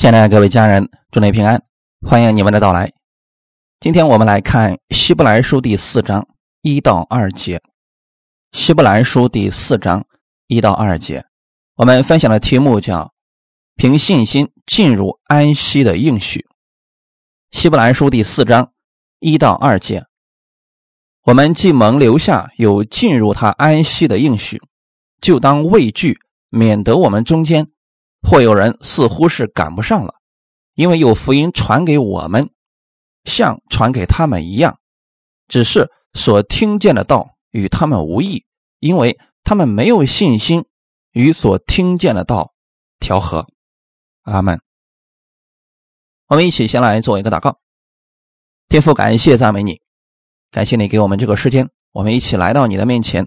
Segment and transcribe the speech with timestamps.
[0.00, 1.62] 亲爱的各位家人，祝您平安，
[2.00, 2.90] 欢迎你们的到来。
[3.80, 6.26] 今天我们来看《希伯来书》第四章
[6.62, 7.58] 一到二节。
[8.52, 10.06] 《希伯来书》第四章
[10.46, 11.26] 一到二节，
[11.76, 13.12] 我们分享的题目叫
[13.76, 16.46] “凭信心进入安息的应许”。
[17.60, 18.72] 《希伯来书》第四章
[19.18, 20.06] 一到二节，
[21.24, 24.62] 我们既蒙留下有进入他安息的应许，
[25.20, 27.68] 就当畏惧，免得我们中间。
[28.22, 30.14] 或有人似乎是赶不上了，
[30.74, 32.50] 因为有福音传给我们，
[33.24, 34.78] 像传给他们一样，
[35.48, 38.44] 只是所听见的道与他们无异，
[38.78, 40.66] 因为他们没有信心
[41.12, 42.52] 与所听见的道
[42.98, 43.46] 调和。
[44.22, 44.60] 阿门。
[46.26, 47.58] 我们一起先来做一个祷告，
[48.68, 49.80] 天父，感谢赞美你，
[50.50, 53.26] 感谢你给我们这个时间，我们一起来到你的面前，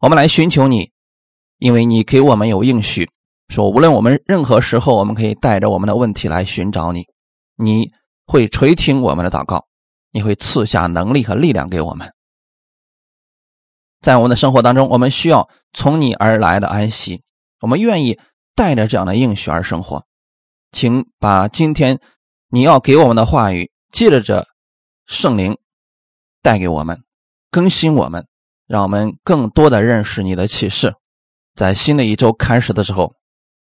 [0.00, 0.90] 我们来寻求你，
[1.58, 3.10] 因为你给我们有应许。
[3.48, 7.04] 说，无论我们任何时候，我们可以带着我们的问题来寻找你，
[7.56, 7.92] 你
[8.26, 9.66] 会垂听我们的祷告，
[10.10, 12.12] 你会赐下能力和力量给我们。
[14.00, 17.22] 在我们的生活当中，我们需要从你而来的安息，
[17.60, 18.18] 我们愿意
[18.54, 20.04] 带着这样的应许而生活。
[20.72, 22.00] 请把今天
[22.48, 24.46] 你要给我们的话语，借着这
[25.06, 25.58] 圣灵
[26.42, 27.04] 带给我们，
[27.50, 28.26] 更新我们，
[28.66, 30.94] 让我们更多的认识你的启示。
[31.54, 33.14] 在新的一周开始的时候。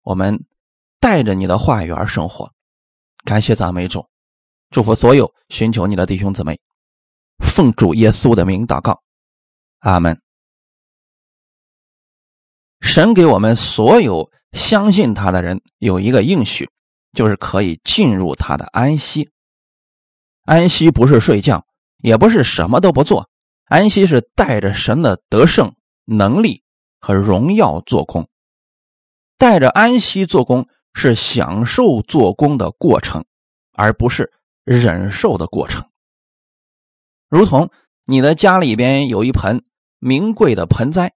[0.01, 0.45] 我们
[0.99, 2.51] 带着你的话语而生活，
[3.23, 4.07] 感谢赞美主，
[4.69, 6.59] 祝福所有寻求你的弟兄姊妹，
[7.39, 9.01] 奉主耶稣的名祷告，
[9.79, 10.19] 阿门。
[12.81, 16.69] 神给我们所有相信他的人有一个应许，
[17.13, 19.29] 就是可以进入他的安息。
[20.43, 21.65] 安息不是睡觉，
[21.97, 23.29] 也不是什么都不做，
[23.65, 26.63] 安息是带着神的得胜能力
[26.99, 28.27] 和荣耀做工。
[29.39, 33.25] 带着安息做工是享受做工的过程，
[33.71, 34.33] 而不是
[34.65, 35.89] 忍受的过程。
[37.29, 37.71] 如同
[38.03, 39.63] 你的家里边有一盆
[39.97, 41.13] 名贵的盆栽，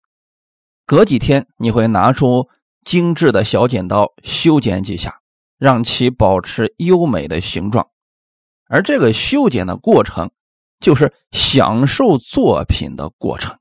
[0.85, 2.47] 隔几天你会拿出
[2.85, 5.19] 精致的小剪刀修剪几下，
[5.57, 7.89] 让其保持优美的形状。
[8.67, 10.31] 而这个修剪的过程，
[10.79, 13.59] 就是享受作品的过程。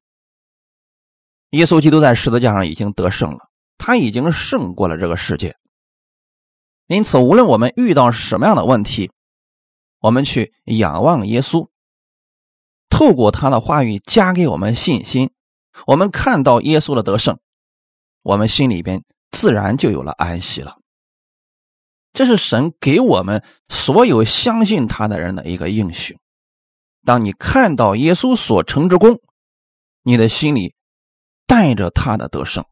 [1.50, 3.48] 耶稣基督在十字架上已经得胜了。
[3.78, 5.56] 他已经胜过了这个世界，
[6.86, 9.10] 因此，无论我们遇到什么样的问题，
[9.98, 11.68] 我们去仰望耶稣，
[12.88, 15.30] 透过他的话语加给我们信心，
[15.86, 17.38] 我们看到耶稣的得胜，
[18.22, 20.78] 我们心里边自然就有了安息了。
[22.12, 26.18] 这是神给我们所有相信他的人的一个应许。
[27.04, 29.18] 当你看到耶稣所成之功，
[30.02, 30.74] 你的心里
[31.46, 32.64] 带着他的得胜。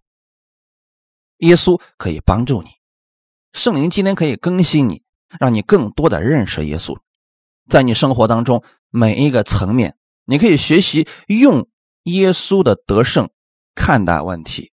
[1.41, 2.71] 耶稣可以帮助你，
[3.53, 5.05] 圣灵今天可以更新你，
[5.39, 6.99] 让你更多的认识耶稣。
[7.69, 11.69] 在你生活当中每一个层面，你可以学习用
[12.05, 13.31] 耶稣的得胜
[13.75, 14.73] 看待问题，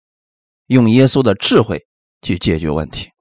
[0.68, 1.86] 用耶稣的智慧
[2.22, 3.12] 去解决问题。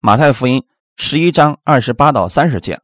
[0.00, 0.64] 马太福音
[0.96, 2.80] 十一章二十八到三十节：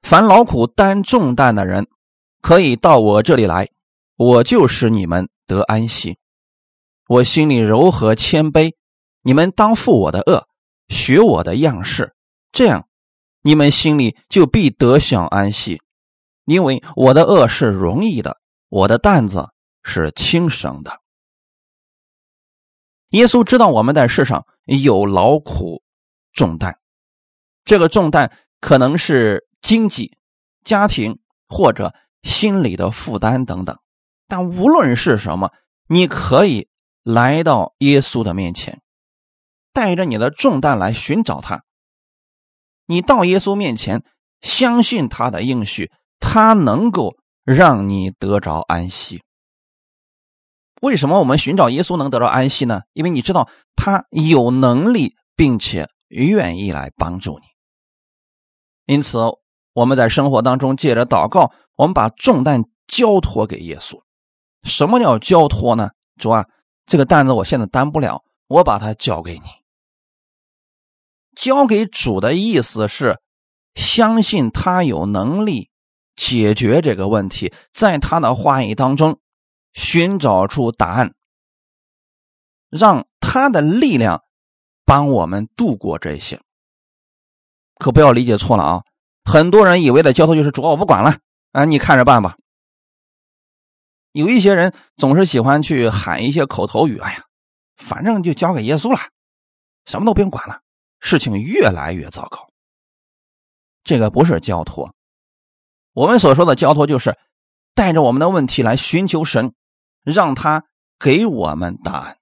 [0.00, 1.86] 凡劳苦担重担的人，
[2.40, 3.68] 可以到我这里来，
[4.16, 6.16] 我就使你们得安息。
[7.08, 8.74] 我心里柔和谦卑，
[9.22, 10.48] 你们当负我的恶，
[10.88, 12.14] 学我的样式，
[12.52, 12.88] 这样
[13.42, 15.82] 你们心里就必得享安息。
[16.44, 19.48] 因为我的恶是容易的，我的担子
[19.82, 21.00] 是轻省的。
[23.10, 25.82] 耶稣知道我们在世上有劳苦
[26.32, 26.78] 重担，
[27.64, 30.16] 这个重担可能是经济、
[30.64, 33.78] 家庭或者心理的负担等等，
[34.26, 35.52] 但无论是什么，
[35.88, 36.68] 你可以。
[37.02, 38.80] 来到耶稣的面前，
[39.72, 41.64] 带着你的重担来寻找他。
[42.86, 44.04] 你到耶稣面前，
[44.40, 49.22] 相信他的应许，他能够让你得着安息。
[50.80, 52.82] 为什么我们寻找耶稣能得到安息呢？
[52.92, 57.46] 因为你知道他有能力，并且愿意来帮助你。
[58.94, 59.18] 因此，
[59.72, 64.00] 我们在生活当中借着祷告，我们把重担交托给耶稣。
[64.62, 65.90] 什么叫交托呢？
[66.16, 66.46] 主啊。
[66.92, 69.48] 这个担子我现在担不了，我把它交给你。
[71.34, 73.18] 交给主的意思是，
[73.74, 75.70] 相信他有能力
[76.16, 79.18] 解决这个问题，在他的话语当中
[79.72, 81.14] 寻找出答案，
[82.68, 84.22] 让他的力量
[84.84, 86.42] 帮我们度过这些。
[87.76, 88.82] 可不要理解错了啊！
[89.24, 91.16] 很多人以为的交托就是主，我不管了
[91.52, 92.36] 啊，你看着办吧。
[94.12, 97.24] 有一些人总是喜欢去喊一些口头语，哎呀，
[97.76, 98.98] 反正就交给耶稣了，
[99.86, 100.60] 什么都不用管了，
[101.00, 102.48] 事情越来越糟糕。
[103.84, 104.94] 这个不是交托，
[105.92, 107.18] 我们所说的交托就是
[107.74, 109.54] 带着我们的问题来寻求神，
[110.04, 110.64] 让他
[110.98, 112.18] 给我们答案，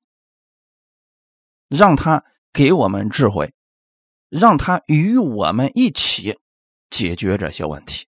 [1.69, 3.53] 让他给我们智慧，
[4.29, 6.39] 让他与我们一起
[6.89, 8.07] 解决这些问题。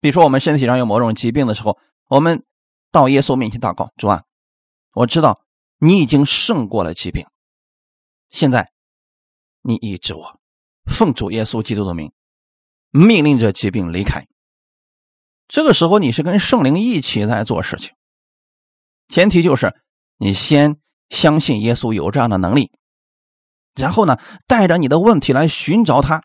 [0.00, 2.44] 比如说，我们身体上有某种疾病的时候，我们
[2.94, 4.22] 到耶稣面前祷告：“主啊，
[4.92, 5.42] 我知道
[5.78, 7.26] 你已经胜过了疾病，
[8.30, 8.70] 现在
[9.62, 10.40] 你医治我，
[10.86, 12.12] 奉主耶稣基督的名。”
[12.96, 14.28] 命令着疾病离开。
[15.48, 17.92] 这个时候，你是跟圣灵一起在做事情，
[19.08, 19.74] 前提就是
[20.16, 22.70] 你先相信耶稣有这样的能力，
[23.74, 26.22] 然后呢，带着你的问题来寻找他。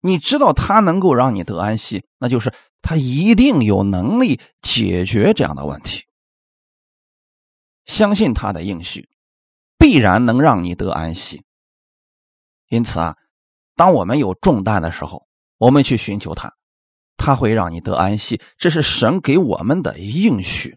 [0.00, 2.52] 你知道他能够让你得安息，那就是
[2.84, 6.04] 他一定有能力解决这样的问题。
[7.86, 9.08] 相信他的应许，
[9.78, 11.44] 必然能让你得安息。
[12.68, 13.16] 因此啊，
[13.74, 15.26] 当我们有重担的时候，
[15.56, 16.54] 我们去寻求他，
[17.16, 20.76] 他会让你得安息，这是神给我们的应许。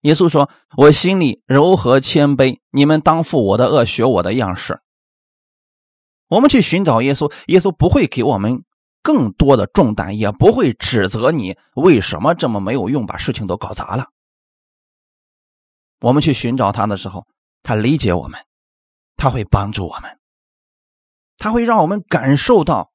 [0.00, 4.80] 耶稣说：“我心里柔和谦卑，你们当负我的恶，学我的样式。”
[6.28, 8.64] 我们去寻找耶稣，耶稣不会给我们
[9.06, 14.08] 更多的重担，也不会指责你为什么这么没有用，把事情都搞砸了。
[16.00, 17.24] 我们去寻找他的时候，
[17.62, 18.40] 他理解我们，
[19.14, 20.18] 他会帮助我们，
[21.38, 22.90] 他会让我们感受到。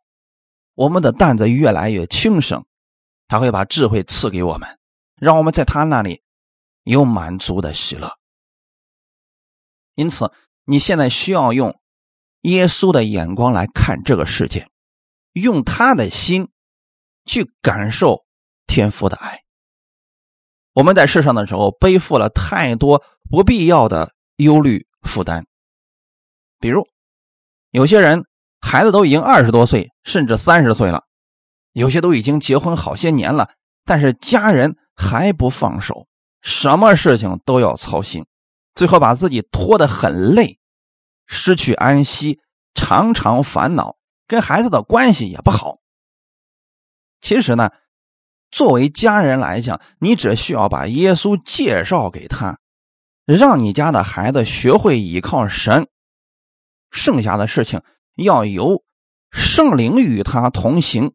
[0.73, 2.65] 我们的担子越来越轻省，
[3.29, 4.77] 他会把智慧赐给我们，
[5.15, 6.23] 让我们在他那里
[6.83, 8.17] 有满足的喜乐。
[9.95, 10.29] 因此，
[10.65, 11.79] 你现在需要用
[12.41, 14.67] 耶稣的眼光来看这个世界，
[15.33, 16.49] 用他的心
[17.25, 18.25] 去感受
[18.67, 19.41] 天父的爱。
[20.73, 25.45] 我们在世上的时候背负了太多不必要的忧虑负担，
[26.59, 26.87] 比如
[27.71, 28.25] 有些人。
[28.63, 31.05] 孩子都已经二十多岁，甚至三十岁了，
[31.73, 33.49] 有些都已经结婚好些年了，
[33.85, 36.07] 但是家人还不放手，
[36.41, 38.23] 什么事情都要操心，
[38.75, 40.59] 最后把自己拖得很累，
[41.25, 42.39] 失去安息，
[42.75, 43.95] 常常烦恼，
[44.31, 45.79] 跟孩子的关系也不好。
[47.19, 47.69] 其实呢，
[48.49, 52.57] 作为家人来讲，你只需要把耶稣介绍给他，
[53.25, 55.89] 让你家的孩子学会依靠神，
[56.91, 57.81] 剩下的事情。
[58.15, 58.85] 要由
[59.31, 61.13] 圣灵与他同行，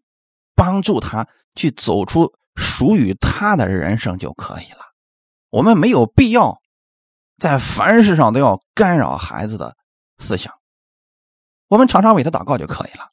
[0.55, 4.93] 帮助他去走出属于他的人生就可以了。
[5.49, 6.61] 我们没有必要
[7.39, 9.75] 在凡事上都要干扰孩子的
[10.19, 10.53] 思想，
[11.69, 13.11] 我们常常为他祷告就可以了。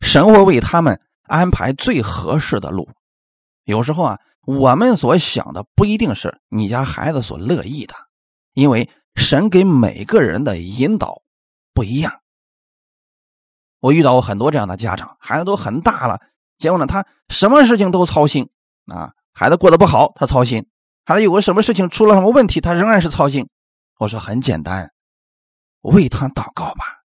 [0.00, 2.88] 神会为他们安排最合适的路。
[3.64, 7.94] 有时候啊，我们所想的不一定是你家孩子所乐意的，
[8.54, 11.22] 因为神给每个人的引导
[11.74, 12.20] 不一样。
[13.78, 16.20] 我遇到过很多这样的家长，孩子都很大了，
[16.58, 18.50] 结果呢，他什么事情都操心
[18.86, 19.12] 啊。
[19.32, 20.62] 孩子过得不好，他操心；
[21.04, 23.48] 孩子有个什么事情出了什么问题，他仍然是操心。
[23.98, 24.90] 我说很简单，
[25.82, 26.99] 为他祷告吧，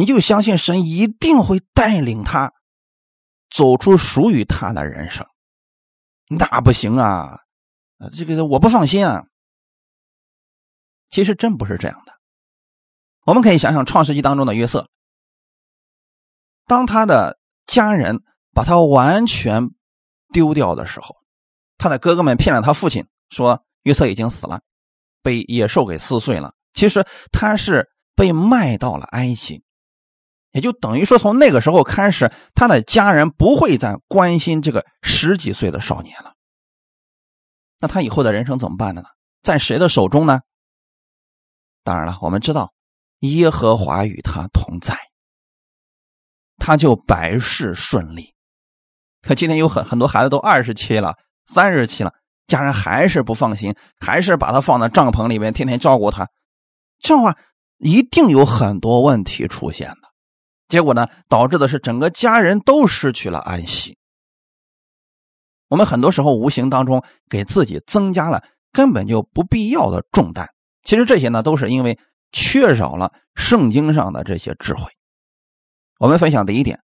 [0.00, 2.54] 你就相信神一定会带领他
[3.50, 5.26] 走出属于他的人生。
[6.26, 7.40] 那不行啊，
[8.16, 9.26] 这个我不放心啊。
[11.10, 12.14] 其实真不是这样的，
[13.26, 14.88] 我们可以想想《创世纪》当中的约瑟。
[16.66, 18.22] 当他的家人
[18.54, 19.68] 把他完全
[20.32, 21.14] 丢掉的时候，
[21.76, 24.62] 他的哥哥们骗了他父亲，说约瑟已经死了，
[25.20, 26.54] 被野兽给撕碎了。
[26.72, 29.62] 其实他是被卖到了埃及，
[30.52, 36.34] 也就等于说，从那个时候开始，他的家人不会再关心这个十几岁的少年了。
[37.78, 39.08] 那他以后的人生怎么办的呢？
[39.42, 40.40] 在谁的手中呢？
[41.82, 42.72] 当然了，我们知道
[43.20, 44.98] 耶和华与他同在。
[46.58, 48.34] 他就百事顺利，
[49.22, 51.14] 可今天有很很多孩子都二十七了、
[51.46, 52.12] 三十七了，
[52.46, 56.28] 家人还是不放心，还是把他放在帐篷里面，天天照顾他。
[56.98, 57.38] 这样的话，
[57.78, 60.09] 一定有很多问题出现的。
[60.70, 63.98] 结果呢，导致的是整个家人都失去了安息。
[65.68, 70.48] 我们很多时候无形当中给自己增加了根本就不必要的重担。
[70.82, 71.98] 其实这些呢，都是因为
[72.32, 74.90] 缺少了圣经上的这些智慧。
[75.98, 76.80] 我们分享第一点，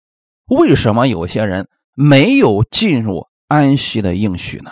[0.47, 4.71] 为什么有些人没有进入安息的应许呢？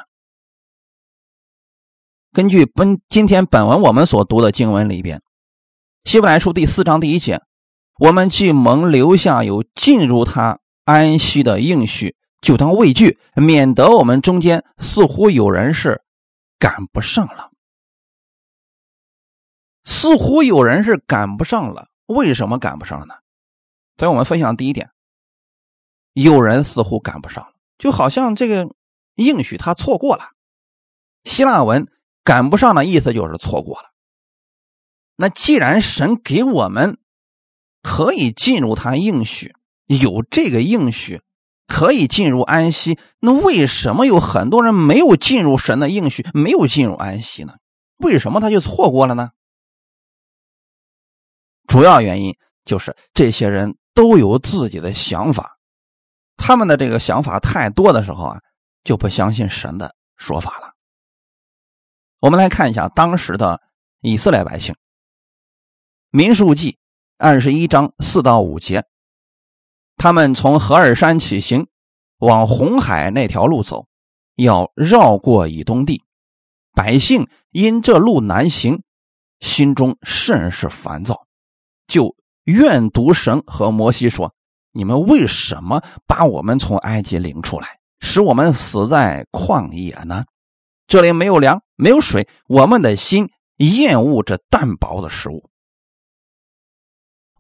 [2.33, 5.19] 根据本今天本文我们所读的经文里边，
[6.05, 7.43] 《希伯来书》第四章第一节，
[8.01, 16.03] 我们既蒙留下有进入他安息的应许，就当畏惧，免得我们中间似乎有人是
[16.59, 17.51] 赶不上了。
[19.85, 21.89] 似乎有人是赶不上了。
[22.07, 23.17] 为什么赶不上了呢？
[23.99, 24.91] 所以我们分享第一点，
[26.15, 28.71] 有人似乎赶不上了，就好像这个
[29.17, 30.31] 应许他错过了。
[31.25, 31.87] 希腊文
[32.25, 33.91] “赶不上”的意思就是错过了。
[35.17, 36.97] 那既然神给我们
[37.83, 39.55] 可以进入他应许，
[39.87, 41.23] 有这个应许
[41.67, 47.55] 可以进入安息，那为什么有很多人没有进入神的应许，没有进入安息呢？
[47.99, 49.31] 为什么他就错过了呢？
[51.67, 55.57] 主要原因就是这些人都有自己的想法，
[56.37, 58.41] 他们的这个想法太多的时候啊，
[58.83, 60.75] 就不相信神的说法了。
[62.19, 63.61] 我们来看一下当时的
[64.01, 64.75] 以色列百姓。
[66.11, 66.80] 民数记
[67.23, 68.83] 二十一章四到五节，
[69.99, 71.67] 他们从何尔山起行，
[72.17, 73.87] 往红海那条路走，
[74.37, 76.03] 要绕过以东地。
[76.73, 78.83] 百姓因这路难行，
[79.41, 81.27] 心中甚是烦躁，
[81.87, 84.33] 就怨毒神和摩西说
[84.73, 90.25] ：“你们为什么把我们从埃及领出来，使我们死在旷野呢？
[90.87, 95.45] 这里没有粮，没有水，我们的心厌恶这淡薄的食物。”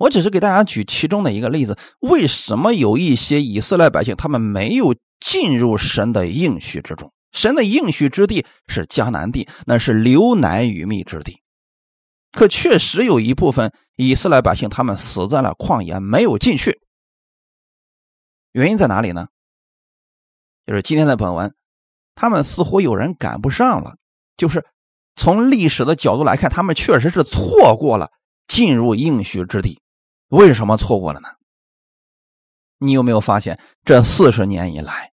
[0.00, 7.12] 我只是给大家举其中的一个例子，为什么有一些以色列百姓他们没有进入神的应许之中？
[7.32, 11.42] 神的应许之地是迦南地，那是流奶与蜜之地。
[12.32, 16.80] 可确实有一部分以色列百姓他们死在了旷野，没有进去。
[18.52, 19.28] 原因在哪里呢？
[20.66, 21.54] 就是今天的本文，
[22.14, 23.96] 他们似乎有人赶不上了。
[24.38, 24.64] 就是
[25.14, 28.10] 从历史的角度来看，他们确实是错过了
[28.48, 29.79] 进入应许之地。
[30.30, 31.28] 为什么错过了呢？
[32.78, 35.12] 你有没有发现，这四十年以来，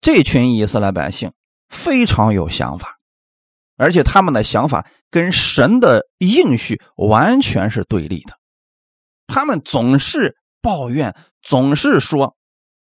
[0.00, 1.32] 这群以色列百姓
[1.68, 2.98] 非常有想法，
[3.76, 8.38] 而且他们的想法跟神的应许完全是对立的。
[9.26, 12.36] 他们总是抱怨，总是说：“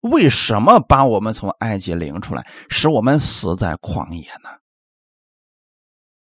[0.02, 4.50] 为什么把我们从埃及领出来，使我们死在旷野呢？”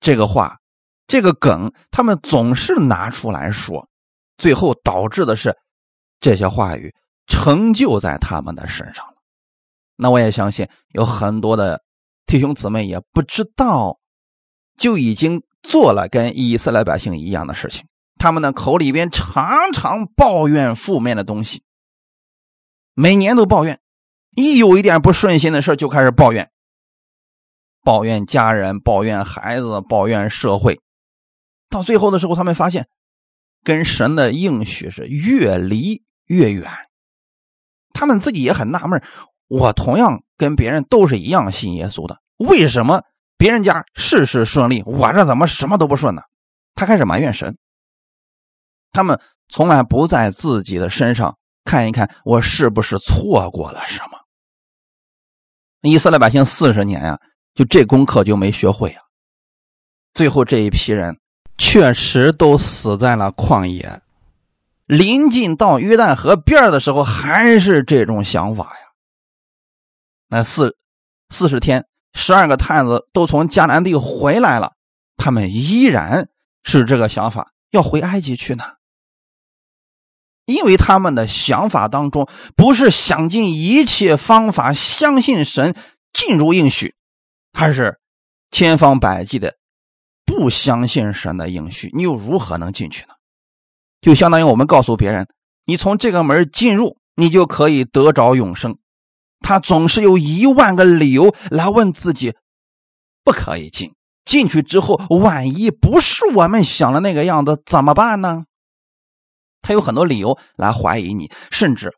[0.01, 0.59] 这个话，
[1.07, 3.87] 这个梗，他们总是拿出来说。
[4.37, 5.57] 最后导致的是，
[6.21, 6.95] 这些话语
[7.27, 9.15] 成就在他们的身上了。
[9.97, 11.83] 那我也相信有很多的
[12.27, 13.99] 弟兄姊妹也不知道，
[14.77, 17.87] 就已经做了跟以色列百姓一样的事情。
[18.17, 21.63] 他们的口里边常常抱怨负面的东西，
[22.95, 23.81] 每年都抱怨，
[24.35, 26.51] 一有一点不顺心的事就开始抱怨，
[27.83, 30.81] 抱怨家人，抱怨孩子，抱怨社会。
[31.69, 32.89] 到最后的时候，他们发现。
[33.65, 36.71] 跟神的应许是越离越远，
[37.95, 39.03] 他们自己也很纳闷
[39.49, 43.03] 我同样跟别人都是一样信耶稣的，为什么
[43.39, 46.23] 别人家事事顺利，我这怎么什么都不顺呢？
[46.75, 47.57] 他开始埋怨神。
[48.93, 49.19] 他们
[49.49, 54.19] 从来不在自己的身上看一看，我是不是错过了什么？
[55.83, 57.19] 以色列百姓四十年呀，
[57.55, 59.03] 就这功课就没学会啊。
[60.13, 61.19] 最后这一批人。
[61.57, 64.03] 确实都死在了旷野，
[64.87, 68.93] 临近到约旦河边的时候，还是这种想法呀。
[70.29, 70.77] 那四
[71.31, 74.73] 四十天，十二个探子都从迦南地回来了，
[75.17, 76.29] 他们依然
[76.65, 78.65] 是这个想法，要回埃及去呢。
[80.47, 85.75] 因为他们的想法当中，不是想尽一切方法相信神
[86.13, 86.95] 进入应许，
[87.59, 87.99] 而是
[88.51, 89.55] 千方百计的。
[90.37, 93.15] 不相信神的应许，你又如何能进去呢？
[94.01, 95.29] 就相当于我们告诉别人，
[95.65, 98.77] 你从这个门进入，你就可以得着永生。
[99.41, 102.35] 他总是有一万个理由来问自己，
[103.23, 103.95] 不可以进。
[104.25, 108.45] 进去之后，万一不是我们想的那个样子，怎么办呢？
[109.61, 111.93] 他有很多理由来怀疑你，甚至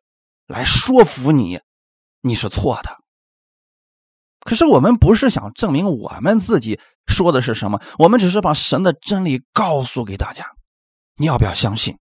[0.46, 1.60] 来说服你，
[2.20, 2.98] 你是错的。
[4.46, 10.52] 可是我们不是想证明我们自己说的是什么，我们只是把神的真理告诉给大家。
[11.16, 11.98] 你要不要相信？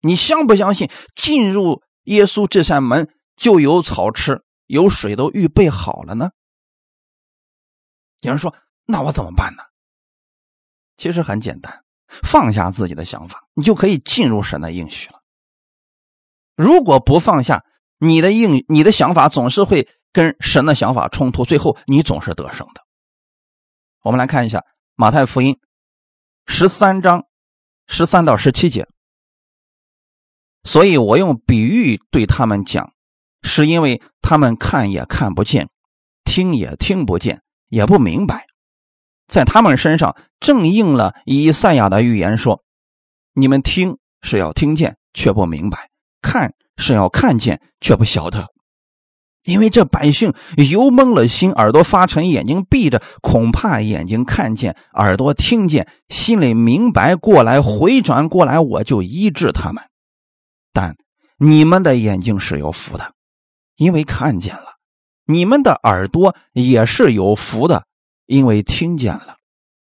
[0.00, 6.30] 你相不相信进入耶稣这扇门就有草吃，有水都预备好了呢？
[8.20, 8.54] 有人说
[8.86, 9.64] ：“那我怎么办呢？”
[10.96, 11.82] 其实很简单，
[12.22, 15.20] 放下自己的想法，你就可以进入神的应许了。
[16.56, 17.64] 如果不放下
[17.98, 19.88] 你的应，你的想法总是会。
[20.12, 22.82] 跟神的想法冲突，最后你总是得胜的。
[24.02, 24.64] 我们来看一下
[24.94, 25.58] 马太福音
[26.46, 27.24] 十三章
[27.86, 28.86] 十三到十七节。
[30.64, 32.92] 所以我用比喻对他们讲，
[33.42, 35.68] 是因为他们看也看不见，
[36.24, 38.46] 听也听不见，也不明白。
[39.26, 42.62] 在他们身上正应了以赛亚的预言说
[43.34, 45.88] ：“你们听是要听见却不明白，
[46.20, 48.51] 看是要看见却不晓得。
[49.44, 59.82] 因为这百姓油蒙了心，耳朵发沉，眼睛闭着，恐怕眼睛看见，耳朵听见，心里明白过来，回转过来，我就医治他们。
[60.72, 60.96] 但
[61.38, 63.14] 你们的眼睛是有福的，
[63.76, 64.76] 因为看见了；
[65.26, 67.84] 你们的耳朵也是有福的，
[68.26, 69.36] 因为听见了。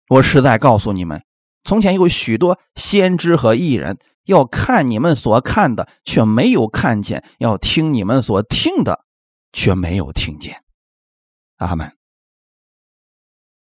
[0.08, 1.20] 我实在告诉你们，
[1.64, 9.00] 从前有许多先知和艺人，要看你们所看的，却没有看见；要听你们所听的。
[9.52, 10.62] 却没有听见，
[11.56, 11.96] 阿门。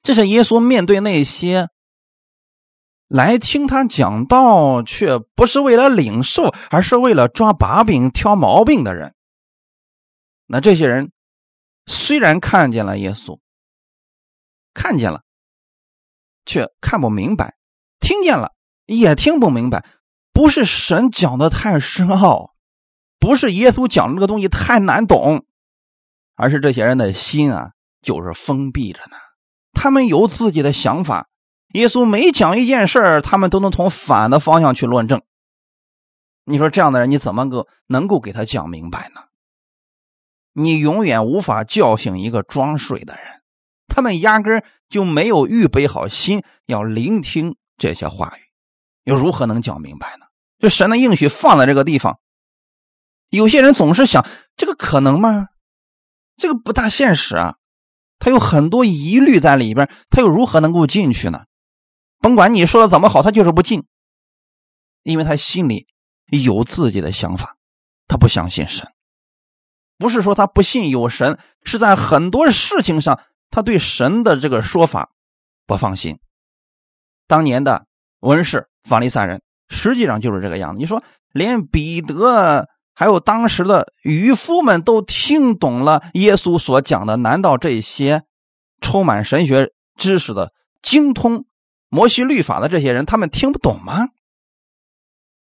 [0.02, 1.70] 这是耶稣面对那些
[3.08, 9.14] 来听他讲道，却不是为了领受，而是为了抓把柄、挑毛病的人。
[10.46, 11.10] 那这些人
[11.86, 13.38] 虽然看见了耶稣，
[14.74, 15.22] 看见了，
[16.44, 17.54] 却看不明白；
[18.00, 18.52] 听见了，
[18.84, 19.86] 也听不明白。
[20.32, 22.54] 不是神讲的太深奥，
[23.18, 25.46] 不是耶稣讲这个东西太难懂。
[26.34, 27.72] 而是这些人的心啊，
[28.02, 29.16] 就是封闭着呢。
[29.72, 31.28] 他们有自己的想法。
[31.74, 35.22] 耶稣每讲一件事他们都能从反的方向去论证。
[36.44, 39.22] 你说这样的人，你怎么够能够给他讲明白呢？
[40.52, 43.24] 你永远无法叫醒一个装睡的人。
[43.88, 48.42] 他们压根就没有预备好心要聆听这些话语，
[49.02, 50.26] 又如何能讲明白呢？
[50.60, 52.20] 就神的应许放在这个地方，
[53.30, 54.24] 有些人总是想：
[54.56, 55.48] 这个可能吗？
[56.36, 57.56] 这个不大现实啊，
[58.18, 61.44] 他有很多疑虑在里边，他又如何能够进去呢？
[62.18, 63.84] 甭管你说的怎么好，他就是不进，
[65.02, 65.86] 因为他心里
[66.26, 67.56] 有自己的想法，
[68.08, 68.92] 他不相信神。
[69.96, 75.12] 不是说他不信有神，是在很多事情上他对神的这个说法
[75.66, 76.18] 不放心。
[77.28, 77.86] 当年的
[78.20, 80.80] 文士法利赛人实际上就是这个样子。
[80.80, 82.68] 你说连彼得。
[82.96, 88.22] 还有当时的渔夫们都听懂了耶稣所讲的，难道这些
[88.80, 91.44] 充满神学知识的、精通
[91.88, 94.10] 摩西律法的这些人，他们听不懂吗？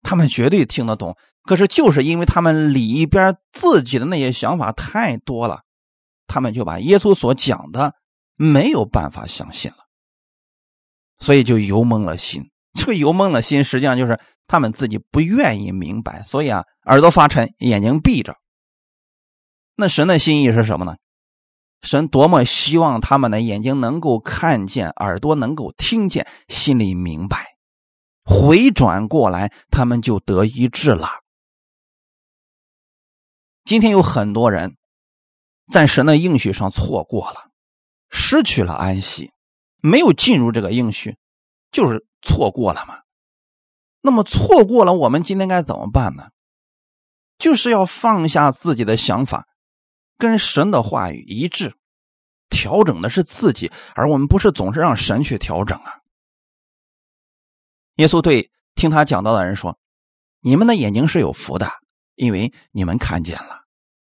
[0.02, 5.62] 他们绝对听得懂，可是就是因为他们里边自己的那些想法太多了，
[6.26, 7.94] 他们就把耶稣所讲的
[8.36, 9.78] 没有办法相信了，
[11.20, 12.50] 所以就油蒙了心。
[12.74, 16.64] 这个油蒙了心，实际上就是他们自己不愿意明白，所以啊。
[16.86, 18.38] 耳朵发沉，眼睛闭着。
[19.76, 20.98] 那神的心意是什么呢？
[21.82, 27.58] 神多么希望他们的眼睛能够看见，耳朵能够听见，心里明白，
[28.24, 31.10] 回转过来，他们就得医治了。
[33.66, 34.78] 今天有很多人
[35.72, 37.50] 在神的应许上错过了，
[38.10, 39.32] 失去了安息，
[39.82, 41.18] 没有进入这个应许，
[41.72, 43.02] 就是错过了嘛。
[44.02, 46.30] 那么错过了，我们今天该怎么办呢？
[47.38, 49.48] 就是要放下自己的想法，
[50.18, 51.76] 跟神的话语一致，
[52.50, 56.00] 调整的是自己，而我们不是总是让神去调整啊。
[57.96, 59.78] 耶稣对听他讲到的人说
[60.42, 61.72] ：“你们的眼睛是有福的，
[62.16, 63.64] 因为你们看见了；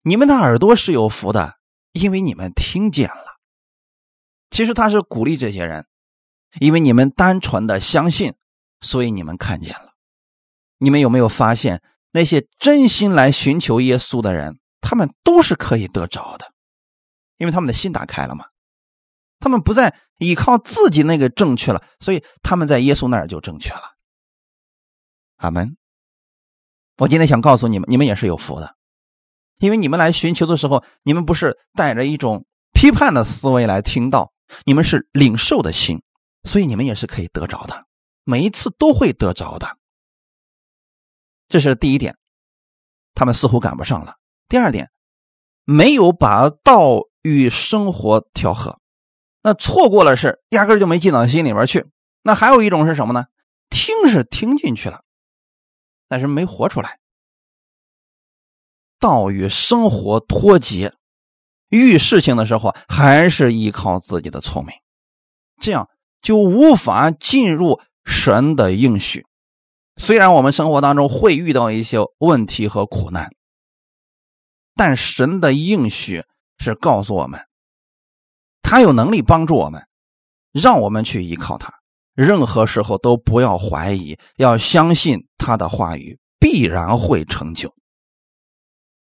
[0.03, 1.57] 你们的耳朵是有福的，
[1.93, 3.39] 因为你们听见了。”
[4.51, 5.87] 其实他是鼓励这些人，
[6.59, 8.35] 因为你们单纯的相信，
[8.81, 9.95] 所以你们看见了。
[10.79, 11.83] 你们有没有发现？
[12.13, 16.53] 那些真心来寻求耶稣的人，他们都是可以得着的，
[17.39, 18.47] 因为他们的心打开了嘛。
[19.39, 23.81] 他们不再依靠自己那个正确了，所以他们在耶稣那儿就正确了。
[25.37, 25.77] 阿门。
[26.99, 28.77] 我今天想告诉你们，你们也是有福的，
[29.59, 32.45] 因为你们来寻求的时候，你们不是带着一种
[32.75, 34.35] 批判的思维来听到，
[34.67, 36.03] 你们是领受的心，
[36.45, 37.87] 所以你们也是可以得着的，
[38.25, 39.79] 每一次都会得着的。
[41.51, 42.17] 这是第一点，
[43.13, 44.15] 他们似乎赶不上了。
[44.49, 44.91] 第二点，
[45.65, 48.81] 没有把道与生活调和，
[49.43, 51.87] 那错过了事，压根就没进到心里边去。
[52.23, 53.27] 那还有一种是什么呢？
[53.69, 55.03] 听是听进去了，
[56.09, 56.99] 但是没活出来。
[59.01, 60.95] 道与生活脱节，
[61.69, 64.75] 遇事情的时候还是依靠自己的聪明，
[65.61, 65.89] 这样
[66.23, 69.27] 就无法进入神的应许。
[70.01, 73.31] 虽然我们生活当中会遇到一些问题和苦难，
[74.75, 76.25] 但神的应许
[76.57, 77.39] 是告诉我们，
[78.63, 79.87] 他有能力帮助我们，
[80.53, 81.75] 让我们去依靠他。
[82.15, 87.75] 任何时候都不要怀疑，要相信他的话语必然会成就。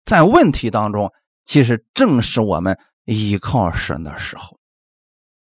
[0.04, 1.14] 在问题当中，
[1.46, 4.58] 其实正是我们依靠神的时候。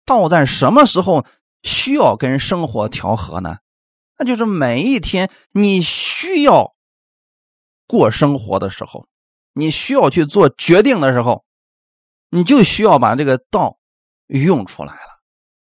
[0.06, 1.26] 到在什么时候
[1.64, 3.58] 需要跟生活调和呢？
[4.18, 6.76] 那就是每一天你需要
[7.86, 9.08] 过生活的时候，
[9.54, 11.46] 你需要去做决定的时候，
[12.30, 13.78] 你就需要把这个道
[14.28, 15.22] 用出来了。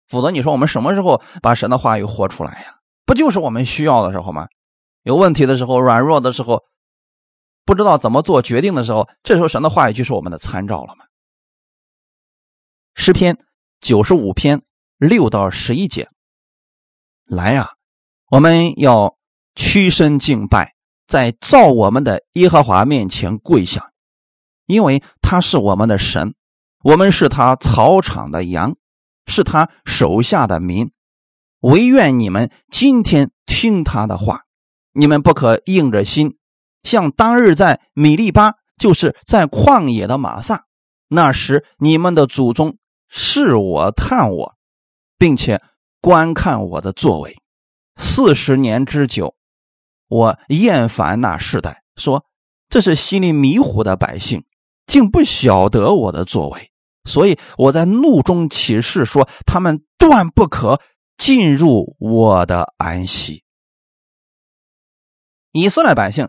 [0.08, 2.80] 否则，你说我们什么时候把神的话语活出来呀？
[3.06, 4.48] 不就是我们需要的时候吗？
[5.02, 6.64] 有问题的时候，软弱的时候，
[7.64, 11.04] 不知道怎么做决定的时候，这时候神的话语就是我们的参照了吗？
[12.96, 13.38] 诗篇
[13.80, 14.62] 九十五篇
[14.98, 16.10] 六到十一节，
[17.24, 17.74] 来呀，
[18.30, 19.16] 我们要
[19.56, 20.74] 屈身敬拜，
[21.08, 23.90] 在造我们的耶和华面前跪下，
[24.66, 26.34] 因为他是我们的神，
[26.84, 28.76] 我们是他草场的羊，
[29.26, 30.92] 是他手下的民。
[31.58, 34.42] 唯愿你们今天听他的话，
[34.92, 36.38] 你们不可硬着心，
[36.84, 40.66] 像当日在米利巴，就是在旷野的马萨，
[41.08, 42.76] 那时你们的祖宗。
[43.12, 44.54] 视我探我，
[45.18, 45.60] 并且
[46.00, 47.36] 观看我的作为，
[47.96, 49.34] 四十年之久，
[50.08, 52.24] 我厌烦那世代，说
[52.68, 54.44] 这是心里迷糊的百姓，
[54.86, 56.70] 竟不晓得我的作为，
[57.04, 60.80] 所以我在怒中起誓说，他们断不可
[61.16, 63.44] 进入我的安息。
[65.52, 66.28] 以色列百姓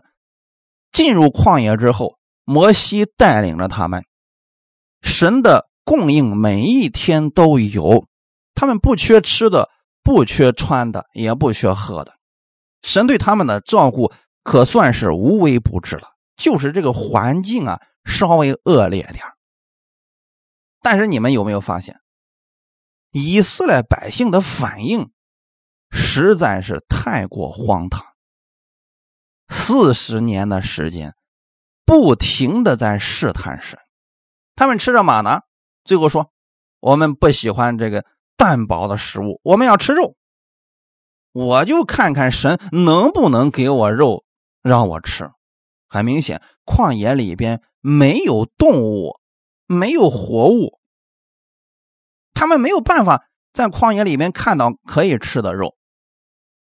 [0.92, 4.04] 进入旷野之后，摩西带领着他们，
[5.02, 5.68] 神的。
[5.84, 8.06] 供应每一天都有，
[8.54, 9.68] 他们不缺吃的，
[10.02, 12.14] 不缺穿的，也不缺喝的。
[12.82, 14.12] 神对他们的照顾
[14.42, 19.24] 可算是无微不至了，就是这个环境啊稍微恶劣点
[20.80, 22.00] 但是你们有没有发现，
[23.12, 25.12] 以色列百姓的反应
[25.90, 28.04] 实在是太过荒唐。
[29.48, 31.14] 四十年的时间，
[31.84, 33.78] 不停的在试探神，
[34.56, 35.42] 他们吃着马呢。
[35.84, 36.32] 最后说
[36.80, 38.04] ：“我们不喜欢这个
[38.36, 40.16] 淡薄的食物，我们要吃肉。
[41.32, 44.24] 我就看看神能不能给我肉
[44.62, 45.30] 让我吃。
[45.88, 49.20] 很明显，旷野里边没有动物，
[49.66, 50.78] 没有活物，
[52.34, 55.76] 他们没有办法在旷野里面看到可以吃的肉，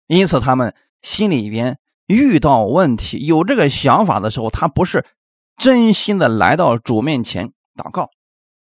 [0.08, 5.06] 因此他们心里边遇到问题、有这个想法的时候，他不是
[5.58, 8.10] 真心的来到主面前祷告。”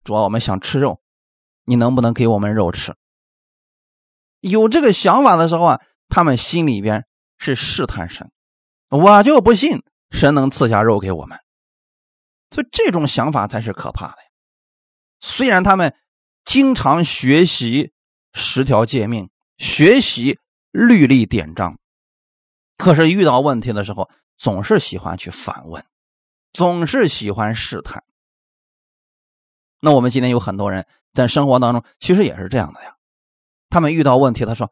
[0.03, 1.01] 主要我们想吃肉，
[1.65, 2.95] 你能不能给我们肉吃？
[4.39, 7.06] 有这个想法的时候啊，他们心里边
[7.38, 8.32] 是试探神，
[8.89, 11.39] 我就不信神能赐下肉给我们。
[12.51, 14.17] 所以这种想法才是可怕的。
[15.19, 15.95] 虽然他们
[16.43, 17.91] 经常学习
[18.34, 20.39] 十条诫命，学习
[20.71, 21.80] 律例典章，
[22.78, 25.84] 可是遇到问题的时候，总是喜欢去反问，
[26.54, 28.04] 总是喜欢试探。
[29.80, 32.95] 那我们今天有很多人在生活当中，其实也是这样的呀。
[33.69, 34.71] 他们遇到问题，他说：“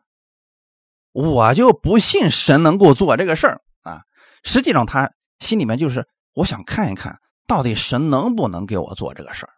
[1.11, 4.03] 我就不信神能够做这个事儿啊。”
[4.43, 9.53] 实际上，他心里面就是我想看一看到底神能不能给我做这个事儿。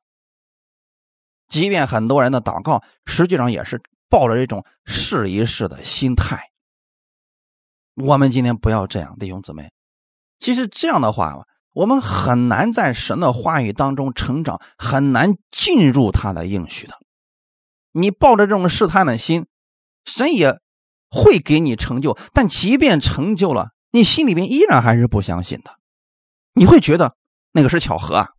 [1.50, 6.52] 即便很多人的祷告，实际上也是抱着一种试一试的心态。
[7.96, 9.72] 我们今天不要这样，弟兄姊妹。
[10.40, 11.46] 其实这样的话。
[11.76, 16.98] 我们很难在神的话语当中成长，很难进入他的应许的。
[17.92, 19.46] 你抱着这种试探的心，
[20.06, 20.58] 神也
[21.10, 22.18] 会给你成就。
[22.34, 25.78] 但即便成就了，你心里边依然还是不相信的。
[26.54, 27.18] 你会觉得
[27.52, 28.30] 那个是巧合啊，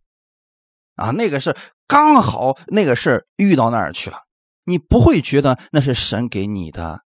[0.95, 4.23] 啊，那个是刚好那个事遇到那儿去了。
[4.63, 7.03] 你不会觉得那是神给你的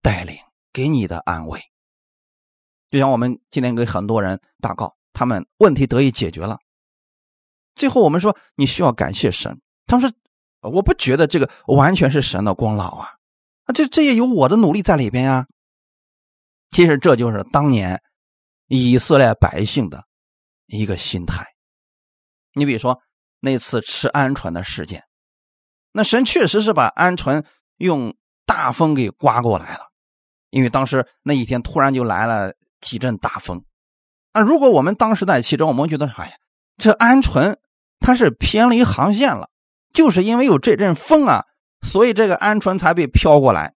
[0.00, 0.38] 带领，
[0.72, 1.60] 给你的安慰。
[2.90, 4.96] 就像我们今天给很多人祷告。
[5.14, 6.58] 他们问题得以解决了，
[7.74, 9.58] 最后我们说你需要感谢神。
[9.86, 13.08] 他们说我不觉得这个完全是神的功劳啊，
[13.64, 15.46] 啊，这这也有我的努力在里边呀。
[16.70, 18.02] 其实这就是当年
[18.66, 20.04] 以色列百姓的
[20.66, 21.46] 一个心态。
[22.54, 23.00] 你比如说
[23.38, 25.04] 那次吃鹌鹑的事件，
[25.92, 27.44] 那神确实是把鹌鹑
[27.76, 29.92] 用大风给刮过来了，
[30.50, 33.64] 因为当时那一天突然就来了几阵大风。
[34.34, 36.32] 那如果我们当时在其中，我们觉得，哎呀，
[36.76, 37.56] 这鹌鹑
[38.00, 39.48] 它是偏离航线了，
[39.92, 41.44] 就是因为有这阵风啊，
[41.80, 43.74] 所以这个鹌鹑才被飘过来。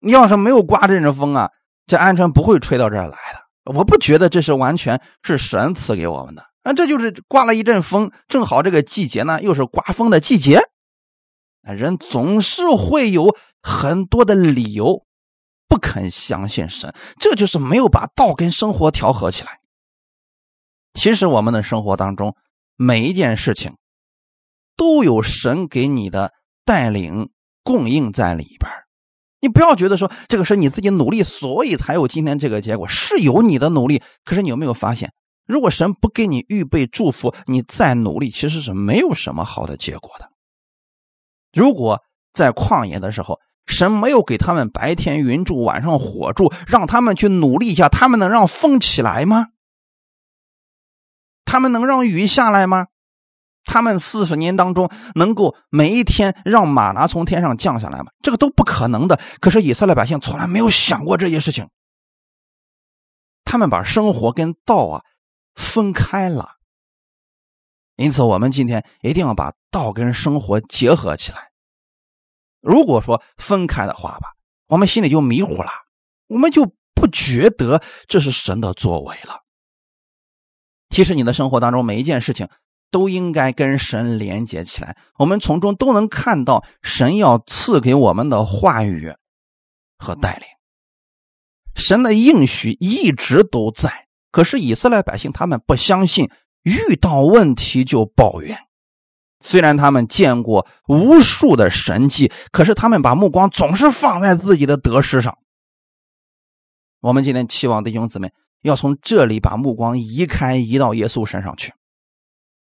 [0.00, 1.50] 你要是没有刮这阵风啊，
[1.86, 3.72] 这鹌鹑不会吹到这儿来的。
[3.72, 10.60] 我不觉得这是完全是神赐给我们的啊，这就是刮了一阵风，正好这个季节呢又是刮风的季节。
[11.62, 15.05] 人总是会有很多的理由。
[15.76, 19.60] 不肯相信神，这就是没有把道跟生活调和起来。
[20.94, 22.34] 其实我们的生活当中，
[22.76, 23.76] 每一件事情
[24.74, 26.32] 都有神给你的
[26.64, 27.28] 带领
[27.62, 28.70] 供应在里边
[29.38, 34.02] 你不要觉得说这个是你自己努力，所以才有今天这个结果，是有你的努力。
[34.24, 35.12] 可是你有没有发现，
[35.46, 40.30] 如果神不给你预备祝福，你再努力其实是没有什么好的结果的。
[41.52, 42.00] 如果
[42.32, 49.48] 在旷野的时候，神没有给他们白天云柱，晚上火柱，让他们去努力一下，他们能让风起来吗？
[51.44, 52.86] 他们能让雨下来吗？
[53.64, 58.06] 他们四十年当中能够每一天让马拿从天上降下来吗？
[58.22, 59.20] 这个都不可能的。
[59.40, 61.68] 可是以色列百姓从来没有想过这些事情，
[63.44, 65.02] 他们把生活跟道啊
[65.56, 66.52] 分开了。
[67.96, 71.50] 因此，我们今天一定要把道跟生活结合起来。
[72.66, 74.32] 如果说分开的话吧，
[74.66, 75.70] 我们心里就迷糊了，
[76.26, 79.42] 我们就不觉得这是神的作为了。
[80.90, 82.48] 其实，你的生活当中每一件事情
[82.90, 89.14] 都应该跟神连接起来，我们从中都能看到神要赐给我们的话语
[89.98, 90.46] 和带领。
[91.74, 96.30] 神的应许一直都在，可是以色列百姓他们不相信。
[96.62, 98.65] 遇到问题就抱怨，
[99.40, 105.38] 虽然他们见过无数的神迹，可是他们把目光总是放在自己的得失上。
[107.00, 111.72] 我们今天期望弟兄姊妹要从这里把目光移开，移到耶稣身上去，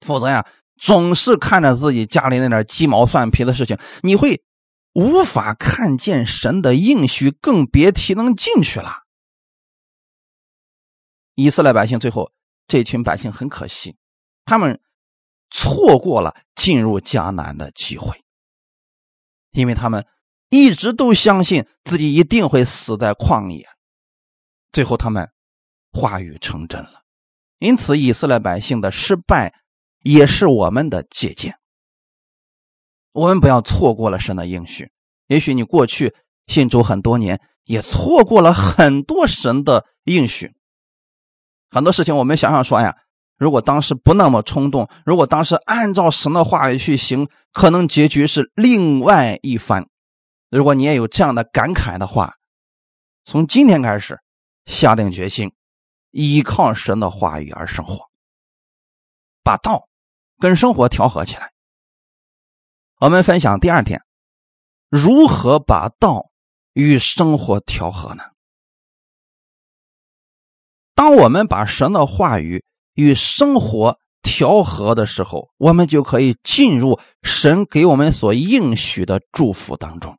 [0.05, 0.45] 否则呀，
[0.79, 4.41] 总是看着自己家里那点鸡毛蒜皮的事情，你会
[4.93, 9.03] 无法看见神的应许，更别提能进去了。
[11.35, 12.31] 以色列百姓最后。
[12.67, 13.97] 这群百姓很可惜，
[14.45, 14.79] 他们
[15.51, 18.23] 错过了进入迦南的机会，
[19.51, 20.07] 因为他们
[20.49, 23.67] 一直都相信自己一定会死在旷野，
[24.71, 25.29] 最后他们
[25.91, 27.03] 话语成真了。
[27.59, 29.53] 因此，以色列百姓的失败
[29.99, 31.59] 也是我们的借鉴。
[33.11, 34.89] 我们不要错过了神的应许。
[35.27, 36.15] 也许你过去
[36.47, 40.53] 信主很多年，也错过了很多神的应许。
[41.69, 42.97] 很多事情我们想想说哎呀，
[43.41, 49.87] 如果当时不那么冲动，如果当时按照神的话语去行，可能结局是另外一番。
[50.51, 52.35] 如果你也有这样的感慨的话，
[53.23, 54.19] 从今天开始
[54.65, 55.51] 下定决心，
[56.11, 58.11] 依靠神的话语而生活，
[59.41, 59.87] 把道
[60.37, 61.51] 跟生活调和起来。
[62.99, 64.03] 我们分享第二天，
[64.87, 66.29] 如何把道
[66.73, 68.23] 与生活调和呢？
[70.93, 80.17] 当我们把神的话语与生活调和的时候，我们就可以进入神给我们所应许的祝福当中。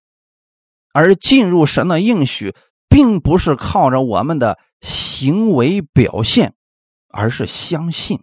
[0.92, 2.54] 而进入神的应许，
[2.88, 6.54] 并不是靠着我们的行为表现，
[7.08, 8.22] 而是相信。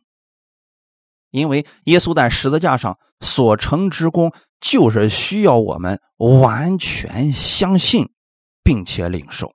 [1.31, 8.09] 因为耶稣在十字架上所成之功，就是需要我们完全相信，
[8.63, 9.53] 并且领受。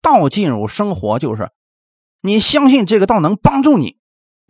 [0.00, 1.50] 道进入生活，就是
[2.20, 3.96] 你相信这个道能帮助你，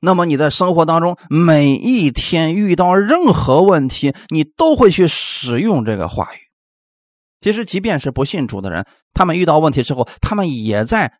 [0.01, 6.39] 那么你在生活当中每一天遇到任何问题，你都会去使用这个话语。
[7.41, 11.13] 其实，即便是不信主的人，他们遇到问题之后，他们也在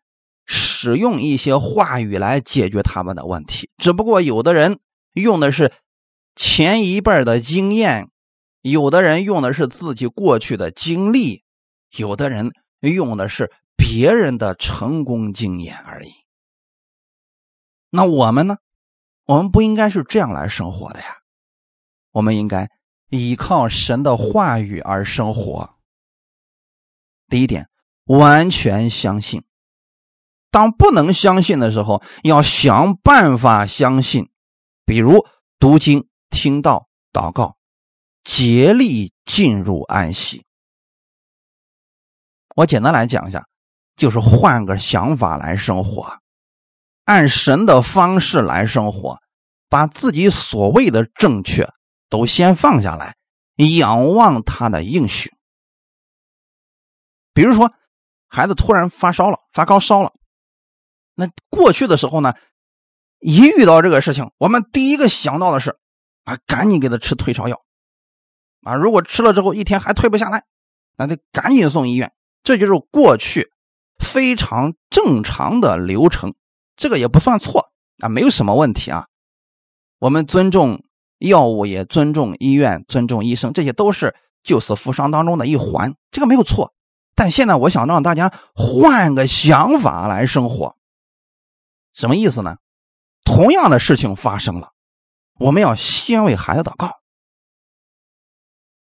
[0.45, 3.69] 使用一些话语来解决他们的问题。
[3.77, 4.79] 只不过，有的人
[5.13, 5.71] 用的是
[6.35, 8.09] 前一辈的经验，
[8.61, 11.43] 有的人用的是自己过去的经历，
[11.95, 13.51] 有的人用的是。
[13.81, 16.09] 别人的成功经验而已。
[17.89, 18.57] 那我们呢？
[19.25, 21.17] 我们不应该是这样来生活的呀。
[22.11, 22.69] 我们应该
[23.09, 25.75] 依靠神的话语而生活。
[27.27, 27.69] 第一点，
[28.05, 29.43] 完全相信。
[30.51, 34.29] 当不能相信的时候，要想办法相信。
[34.85, 35.25] 比如
[35.59, 37.57] 读经、听到、祷告，
[38.23, 40.45] 竭力进入安息。
[42.55, 43.45] 我简单来讲一下。
[43.95, 46.19] 就是换个想法来生活，
[47.09, 49.17] 按神的方式来生活，
[49.67, 51.67] 把自己所谓的正确
[52.07, 53.15] 都先放下来，
[53.79, 55.33] 仰望他的应许。
[57.33, 57.73] 比如说，
[58.27, 60.13] 孩子突然发烧了，发高烧了，
[61.15, 62.35] 那过去的时候呢，
[63.17, 65.79] 一遇到这个事情，我们第一个想到的是
[66.25, 67.59] 啊，赶紧给他吃退烧药
[68.61, 68.75] 啊。
[68.75, 70.43] 如果吃了之后一天还退不下来，
[70.95, 72.13] 那得赶紧送医院。
[72.43, 73.51] 这就是过去。
[73.97, 76.35] 非常正常的流程，
[76.79, 79.07] 这个也不算错啊，没有什么问题啊。
[79.99, 80.81] 我们尊重
[81.17, 86.73] 药物，也尊重医院，尊重医生，这些都是救死扶伤当中的一环，这个没有错。
[87.15, 90.77] 但现在我想让大家换个想法来生活，
[91.93, 92.55] 什么意思呢？
[93.25, 94.71] 同样的事情发生了，
[95.37, 96.99] 我们要先为孩子祷告。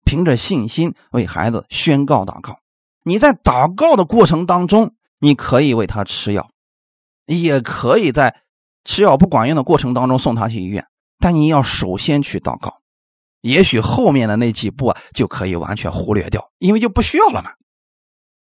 [0.04, 2.60] 凭着信心为孩子宣告祷告。
[3.02, 6.50] 你在祷告的过程当中，你可以为他吃药，
[7.26, 8.40] 也可以在
[8.84, 10.86] 吃药不管用的过程当中送他去医院。
[11.18, 12.82] 但你要首先去祷告，
[13.40, 17.52] 也许后面的那几步啊就可以完全忽略掉，因为就不需要了嘛。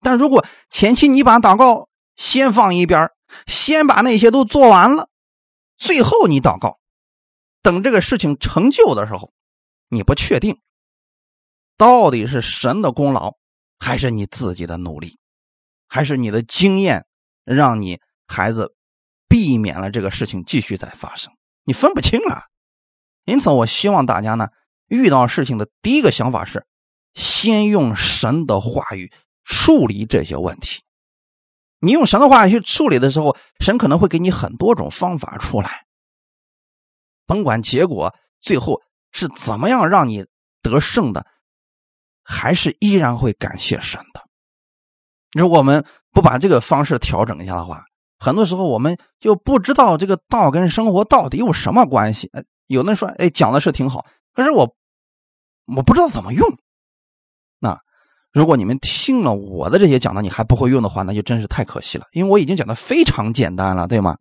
[0.00, 3.10] 但如果前期你把祷告先放一边，
[3.46, 5.08] 先把那些都做完了，
[5.78, 6.78] 最后你祷告，
[7.62, 9.32] 等这个事情成就的时候，
[9.88, 10.60] 你不确定
[11.78, 13.36] 到底是神的功劳，
[13.78, 15.18] 还是你自己的努力，
[15.88, 17.06] 还是你的经验
[17.44, 18.76] 让你孩子
[19.28, 21.32] 避免了这个事情继续再发生，
[21.64, 22.44] 你分不清了。
[23.24, 24.48] 因此，我希望大家呢，
[24.86, 26.64] 遇到事情的第一个想法是，
[27.12, 29.12] 先用神的话语
[29.44, 30.82] 处理这些问题。
[31.80, 35.86] 你用神的话语去处理的时候，神可能会给你很多种方法出来。
[37.26, 40.26] 甭管结果最后是怎么样让你
[40.62, 41.26] 得胜的，
[42.22, 44.24] 还是依然会感谢神的。
[45.32, 47.84] 如果我们不把这个方式调整一下的话，
[48.20, 52.30] 很多时候我们就不知道这个道跟生活到底有什么关系。
[52.68, 54.76] 有的人说：“哎，讲的是挺好，可是我
[55.74, 56.46] 我不知道怎么用。”
[57.58, 57.76] 那。
[58.32, 62.06] 如果你们听了我的这些讲的，你还不会用的话，那就真是太可惜了。
[62.12, 64.16] 因为我已经讲的非常简单了，对吗？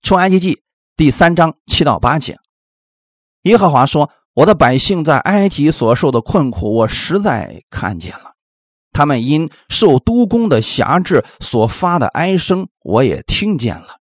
[0.00, 0.62] 出埃及记
[0.96, 2.38] 第三章七到八节，
[3.42, 8.31] 耶和华说：“我的百姓在埃及所受的困苦，我实在看见了；
[8.92, 13.98] 他们因受督工的辖制所发的哀声，我也听见了。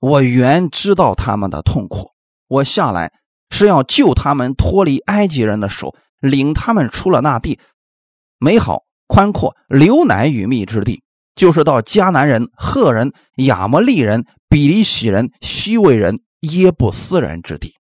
[0.00, 2.10] 我原知道他们的痛苦，
[2.46, 3.12] 我下来
[3.50, 7.60] 是要救他们脱离埃及人的手。”领他们出了那地，
[8.40, 11.04] 美好宽阔、流奶与蜜之地，
[11.36, 17.76] 就是到迦南人、赫人、亚摩利人、比利洗人、西魏人、耶布斯人之地。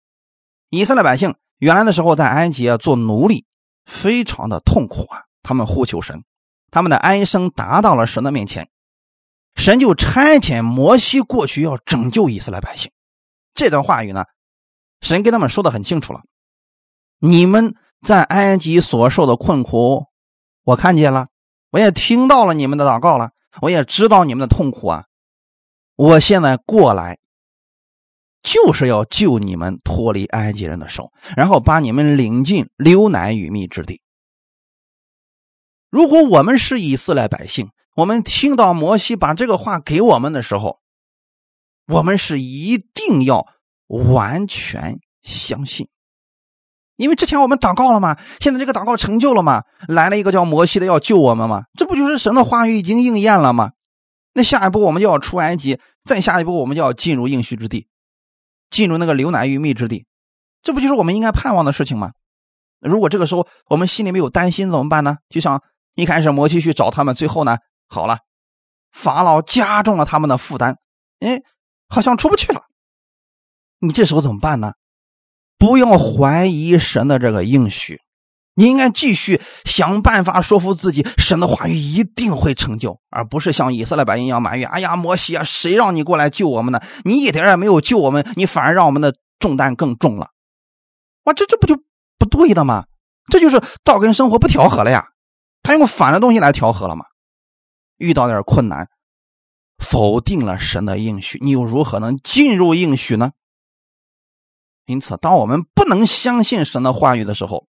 [0.69, 3.45] 以色列百姓原来的时候在埃及啊做奴隶，
[3.87, 5.23] 非常的痛苦啊。
[5.41, 6.23] 他们呼求神，
[6.71, 8.69] 他们的哀声达到了神的面前，
[9.55, 12.91] 神就差遣摩西过去要拯救以色列百姓。
[13.53, 14.25] 这段话语呢，
[15.01, 16.21] 神跟他们说的很清楚了，
[17.19, 17.75] 你们。
[18.05, 20.05] 在埃及所受的困苦，
[20.63, 21.29] 我看见了，
[21.71, 25.05] 我也听到了你们的祷告了，我也知道你们的痛苦啊！
[25.95, 27.17] 我现在过来，
[28.43, 33.99] 就是要救你们脱离埃及人的手，然后把你们领进流奶与蜜之地。
[35.89, 40.79] 如果我们是以色列百姓，我们听到摩西把这个话给我们的时候，
[41.87, 43.45] 我们是一定要
[43.87, 45.87] 完全相信。
[46.95, 48.17] 因为之前我们祷告了吗？
[48.39, 49.63] 现在这个祷告成就了吗？
[49.87, 51.63] 来了一个叫摩西的要救我们吗？
[51.77, 53.71] 这不就是神的话语已经应验了吗？
[54.33, 57.87] 那下一步我们就要出埃及，再下一步我们就要进入应许之地，
[58.69, 60.05] 进入那个流奶与蜜之地，
[60.61, 62.11] 这不就是我们应该盼望的事情吗？
[62.79, 65.17] 如果这个时候我们心里面有担心怎么办呢？
[65.29, 65.63] 就像
[65.97, 67.57] 一开始摩西去找他们，最后呢，
[67.87, 68.19] 好了，
[68.91, 70.77] 法老加重了他们的负担，
[71.19, 71.41] 哎，
[71.89, 72.61] 好像出不去了。
[73.79, 74.73] 你这时候怎么办呢？
[75.57, 77.99] 不要怀疑神的这个应许，
[78.53, 86.79] 你应该继续想办法说服自己，神的话语一定会成就，而不是像以色列百姓一样埋怨：“哎呀，摩西啊，谁让你过来救我们呢？
[87.05, 90.29] 你一点也没有救我们，你反而让我们的重担更重了。”
[91.25, 91.75] 哇，这这不就
[92.19, 92.85] 不对的吗？
[93.31, 95.09] 这就是道跟生活不调和了呀！
[95.67, 97.07] 他用反的东西来调和了吗？
[97.97, 98.89] 遇到点困难，
[99.77, 103.33] 否定了神的应许，你又如何能进入应许呢？
[104.85, 107.67] 因此，当我们不能相信神的话语的时候，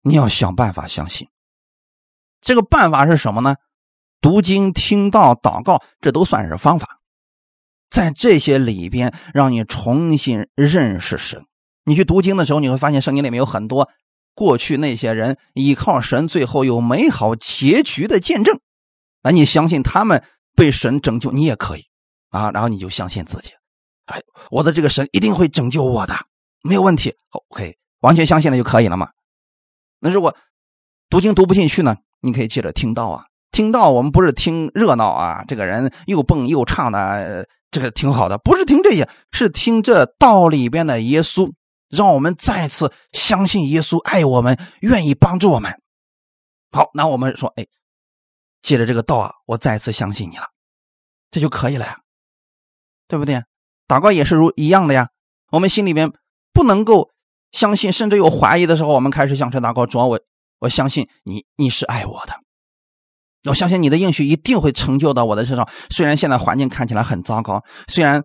[0.00, 1.28] 你要想办法相信。
[2.40, 3.56] 这个办法是什么呢？
[4.22, 6.98] 读经、听到、祷告，这都算是方法。
[7.90, 11.44] 在这些里边，让你重新认识神。
[11.84, 13.90] 你去读经的时候，你会发现圣经里面有很多
[14.34, 18.58] 过去那些人依靠神，最后有美好结局的见证。
[19.22, 21.84] 那你相信他们被神拯救，你也可以
[22.30, 22.50] 啊。
[22.50, 23.50] 然后你就相信自己。
[24.06, 26.14] 哎，我的这个神一定会拯救我的，
[26.62, 27.14] 没有问题。
[27.30, 29.10] OK，完全相信了就可以了嘛。
[30.00, 30.34] 那如果
[31.08, 31.96] 读经读不进去呢？
[32.22, 38.36] 你可以接着听到啊，听到我们不是听热闹啊，这个人又蹦又唱的，这个挺好的。
[38.38, 41.52] 不是听这些，是听这道里边的耶稣，
[41.90, 45.82] 让我们再次相信耶稣爱我们，愿意帮助我们。
[46.70, 47.66] 好，那我们说，哎，
[48.62, 50.46] 借着这个道啊，我再次相信你了，
[51.32, 51.98] 这就可以了呀，
[53.08, 53.42] 对不对？
[53.88, 55.08] 祷告也是如一样的呀，
[55.50, 56.12] 我们心里面
[56.52, 57.10] 不能够
[57.50, 60.20] 相信，甚至有怀疑的时候，我们开始向神祷告：主啊，我
[60.60, 62.34] 我相信你，你是爱我的，
[63.48, 65.68] 我相信你的应许一定会成就到我的身上。
[65.90, 68.24] 虽然现在环境看起来很糟糕，虽然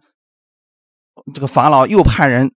[1.33, 2.51] 这个法老又派人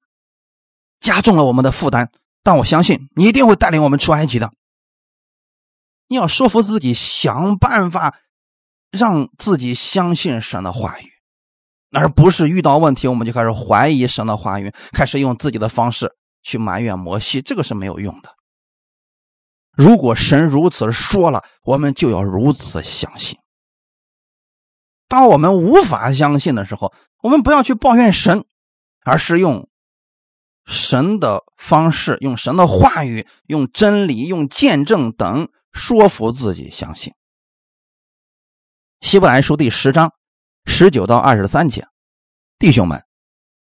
[0.99, 2.09] 加重了我们的负担，
[2.43, 4.51] 但我相信你一定会带领我们出埃及的。
[6.07, 8.17] 你要说服自己，想办法
[8.91, 11.11] 让自己相信神的话语，
[11.91, 18.35] 而不是遇到问题我们就开始怀疑神的话语，开始用自己的方式去埋怨摩西，这个是没有用的。
[19.71, 23.37] 如果神如此说了，我们就要如此相信。
[25.07, 28.45] 当我们无法相信的时候，我们不要去抱怨神，
[29.03, 29.69] 而是用
[30.69, 35.49] 神的方式，用神的话语，用真理，用见证等。
[35.73, 37.13] 说服自己相信。
[39.01, 40.13] 希伯来书第十章
[40.65, 41.87] 十九到二十三节，
[42.57, 43.03] 弟兄们，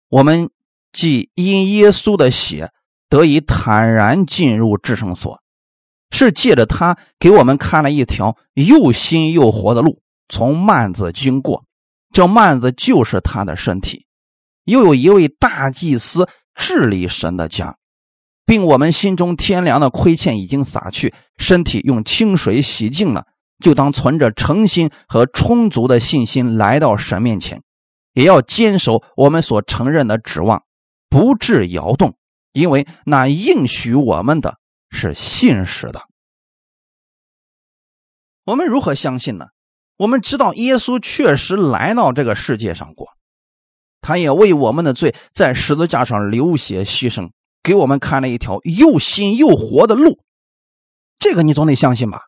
[0.09, 0.50] 我们
[0.92, 2.72] 既因耶稣的血
[3.09, 5.42] 得以坦然进入至圣所，
[6.11, 11.64] 是借着他给我们看了一条又新又活的路，从幔子经过。
[12.12, 14.06] 这幔子就是他的身体。
[14.64, 16.28] 又有一位大祭司
[16.59, 17.78] 治理神的家。
[18.44, 23.26] 并我们心中天良的亏欠已经洒去，身体用清水洗净了，
[23.62, 27.62] 就当存着诚心和充足的信心来到神面前，
[28.14, 30.62] 也要坚守我们所承认的指望，
[31.11, 32.16] 不致摇动，
[32.54, 34.56] 因为那应许我们的
[34.90, 36.04] 是信实的。
[38.46, 39.48] 我们如何相信呢？
[39.98, 43.09] 我们知道耶稣确实来到这个世界上过，
[44.01, 47.30] 他也为我们的罪在十字架上流血牺牲。
[47.61, 50.20] 给我们看了一条又新又活的路，
[51.18, 52.22] 这个你总得相信吧？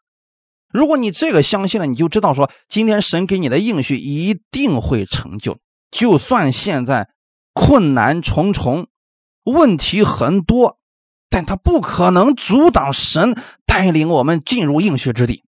[0.71, 5.59] 如果你这个相信了，你就知道说，今天神给你的应许一定会成就。
[5.91, 7.09] 就算现在
[7.55, 8.89] 困难重重，
[9.45, 10.79] 问题很多，
[11.31, 15.43] 但他不可能阻挡神带领我们进入应许之地。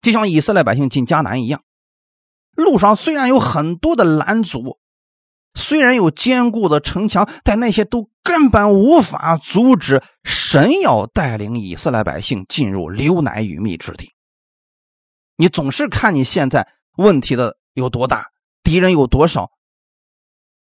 [0.00, 1.64] 就像以色列百姓进迦南一样，
[2.54, 4.78] 路上虽然有很多的拦阻。
[5.54, 14.12] 虽然有坚固的城墙，但那些都根本无法阻止神要带领以色列百姓进入流奶与蜜之地。
[15.36, 18.26] 你总是看你现在问题的有多大，
[18.62, 19.50] 敌人有多少，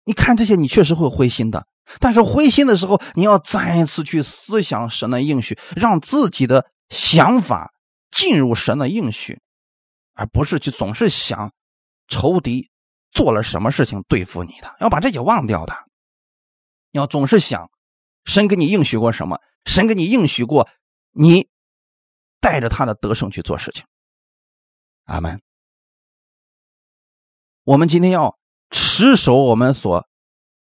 [0.04, 1.66] 你看这些，你确实会灰心的。
[2.00, 7.72] 但是灰心的时候，你要再一次去思想神的应许，让自己的想法
[8.10, 9.40] 进入神的应许，
[10.14, 11.52] 而不是去总是想
[12.08, 12.70] 仇敌。
[13.14, 14.76] 做了什么事情对付你的？
[14.80, 15.72] 要把这些忘掉的。
[16.90, 17.70] 要总是想，
[18.24, 19.40] 神给你应许过什么？
[19.64, 20.68] 神给你应许过，
[21.12, 21.48] 你
[22.40, 23.86] 带着他的得胜去做事情。
[25.04, 25.40] 阿门。
[27.64, 28.38] 我们今天要
[28.70, 30.06] 持守我们所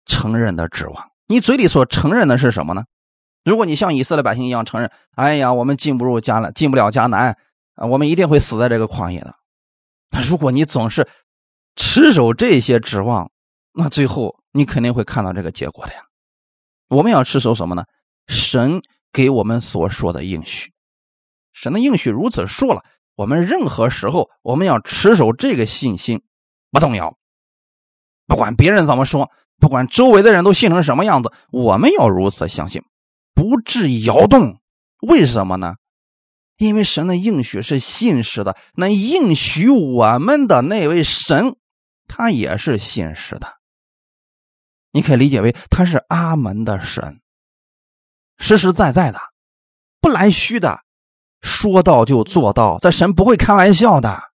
[0.06, 1.10] 承认的指望。
[1.26, 2.84] 你嘴里所承认的是什么呢？
[3.44, 7.36] 如果你像以色列百姓一样承认：“哎呀，我们进不入迦南，进不了迦南
[7.74, 9.34] 啊，我们一定会死在这个旷野的。”
[10.12, 11.08] 那如果你总是……
[11.76, 13.30] 持守这些指望，
[13.72, 16.00] 那最后你肯定会看到这个结果的呀。
[16.88, 17.84] 我们要持守什么呢？
[18.28, 20.72] 神给我们所说的应许，
[21.52, 22.84] 神的应许如此说了，
[23.16, 26.22] 我们任何时候我们要持守这个信心，
[26.70, 27.16] 不动摇。
[28.26, 32.82] 不管别人怎么说，不管周围的人都信成什么样子，我们要如此相信，
[33.34, 34.60] 不致摇动。
[35.00, 35.76] 为什么呢？
[36.58, 41.56] 因为神的应许是信实的，那应许我们的那位神。
[42.08, 43.58] 他也是现实的，
[44.90, 47.20] 你可以理解为他是阿门的神，
[48.38, 49.18] 实实在在的，
[50.00, 50.80] 不来虚的，
[51.40, 54.32] 说到就做到，这神不会开玩笑的。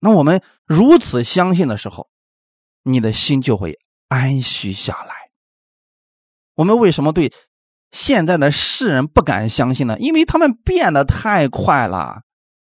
[0.00, 2.08] 那我们如此相信的时候，
[2.82, 3.78] 你的心就会
[4.08, 5.14] 安息下来。
[6.54, 7.32] 我们为什么对
[7.92, 9.96] 现在的世人不敢相信呢？
[9.98, 12.22] 因为他们变得太快了，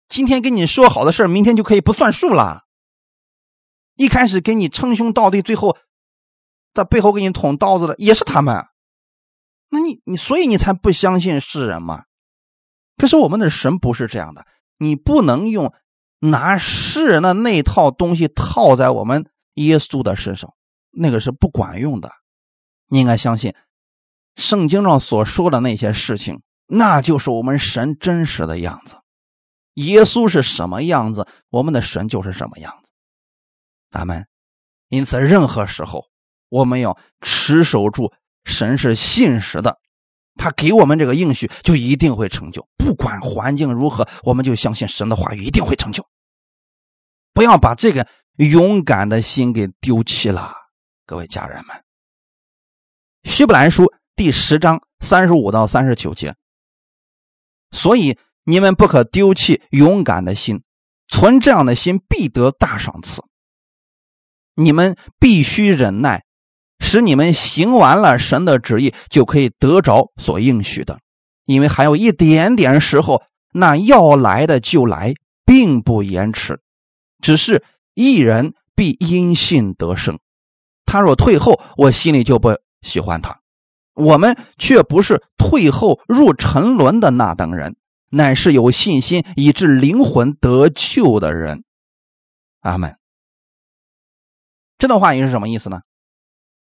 [0.10, 2.66] 今天跟你说好的事明天就可以不算数了。
[3.96, 5.78] 一开始给你称兄道弟，最后
[6.74, 8.66] 在背后给你捅刀子的也是他们。
[9.70, 12.04] 那你你所以你才不相信世人嘛？
[12.98, 14.46] 可是我们的神不是这样的，
[14.78, 15.74] 你不能用
[16.20, 19.26] 拿世人的那套东西套在我们
[19.56, 20.54] 耶稣的身上，
[20.92, 22.12] 那个是不管用的。
[22.88, 23.56] 你应该相信
[24.36, 28.98] 圣经上所说的那些事情，那就是我们神真实的样子。
[29.76, 32.81] 耶稣是什么样子，我们的神就是什么样。
[33.92, 34.26] 咱们，
[34.88, 36.06] 因此任何时候，
[36.48, 38.14] 我们要持守住
[38.46, 39.78] 神是信实的，
[40.36, 42.66] 他给我们这个应许就一定会成就。
[42.78, 46.08] 不管环境如何，我们就相信神的话语一定会成就。
[47.34, 50.54] 不要把这个勇敢的心给丢弃了，
[51.06, 51.76] 各位家人们。
[53.24, 56.34] 希伯来书第十章三十五到三十九节，
[57.72, 60.64] 所以你们不可丢弃勇敢的心，
[61.10, 63.22] 存这样的心必得大赏赐。
[64.62, 66.24] 你们必须忍耐，
[66.80, 71.00] 使你们行完了神的旨意，就可以得着所应许的。
[71.46, 76.62] 因为还有一点点时候，那要来的就来，并不延迟。
[77.22, 80.20] 只是一人必因信得胜。
[80.86, 83.40] 他若退后，我心里就不喜欢他。
[83.94, 87.76] 我们却不是退后入沉沦的那等人，
[88.10, 91.64] 乃是有信心以致灵魂得救的人。
[92.62, 93.01] 阿门。
[94.82, 95.82] 这段话语是什么意思呢？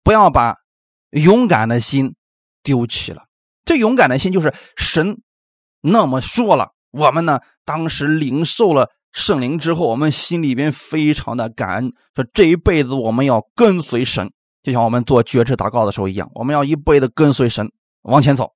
[0.03, 0.58] 不要把
[1.10, 2.14] 勇敢的心
[2.62, 3.24] 丢弃了。
[3.64, 5.24] 这勇敢的心就是神
[5.82, 14.32] 那么说了，我们呢当时领受了圣灵之后，我们心里边非常的感恩，说这一辈子我们要跟随神。
[14.62, 17.72] 就像我们做绝志祷告的时候一样，我们要一辈子跟随神
[18.03, 18.51] 往前走。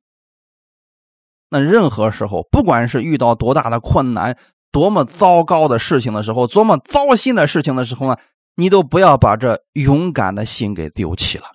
[1.49, 4.37] 那任何时候，不管是遇到多大的困难、
[4.71, 8.15] 多么糟糕的事情的时候、多么糟心的事情的时候呢，
[8.59, 11.53] 你都不要把这勇敢的心给丢弃了。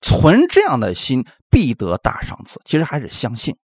[0.00, 2.60] 存这样的心，必得大赏赐。
[2.64, 3.58] 其实还是相信，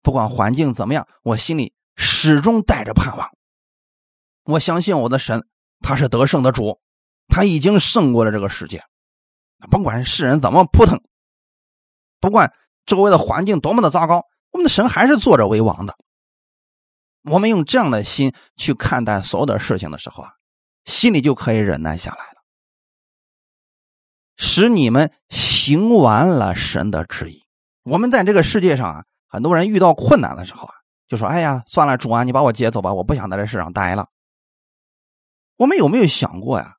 [0.00, 3.28] 不管环境怎么样，我心里始终带着盼望。
[4.44, 5.44] 我相信我的神，
[5.80, 6.80] 他是得胜的主。
[7.26, 8.84] 他已经胜过了这个世界，
[9.68, 11.02] 甭管世人怎么扑腾，
[12.20, 15.96] 不管周围的环境多么的糟糕，我们的神还是坐着为王的。
[17.24, 20.30] 我们用这样的心去看待所有的事情的时候啊，
[20.86, 22.42] 心里就可以忍耐下来了，
[24.36, 27.44] 使你们行完了神的旨意。
[27.82, 30.74] 我们在这个世界上啊，很多人遇到困难的时候啊，
[31.06, 34.08] 就说：“哎呀，算了，主啊，你把我接走吧，我不想在这世上待了。”
[35.58, 36.76] 我们有没有想过呀？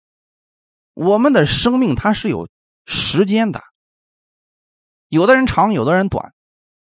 [0.95, 2.49] 我们的生命它是有
[2.85, 3.61] 时间的，
[5.09, 6.33] 有的人长，有的人短。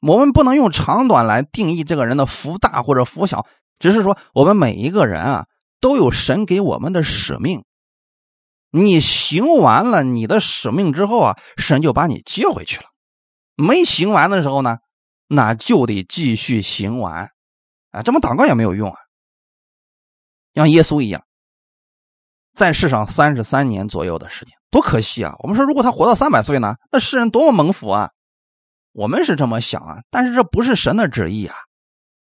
[0.00, 3.46] 我们不能用长短来定义这个人的福大或者福小，
[3.80, 5.47] 只是说我们每一个人啊
[5.80, 7.64] 都有神给我们的使命。
[8.70, 12.84] 你行完了你的使命之后啊，神就把你接回去了。
[13.54, 14.78] 没行完的时候呢，
[15.26, 17.30] 那就得继续行完
[17.90, 18.98] 啊，这么祷告也没有用啊，
[20.54, 21.24] 像耶稣一样。
[22.54, 25.36] 在世上三十三年左右的时间，多可惜啊！
[25.38, 28.10] 我们说，如果他活到三百岁呢，那世人多么蒙福啊！
[28.90, 31.54] 我们是这么想啊，但是这不是神的旨意啊，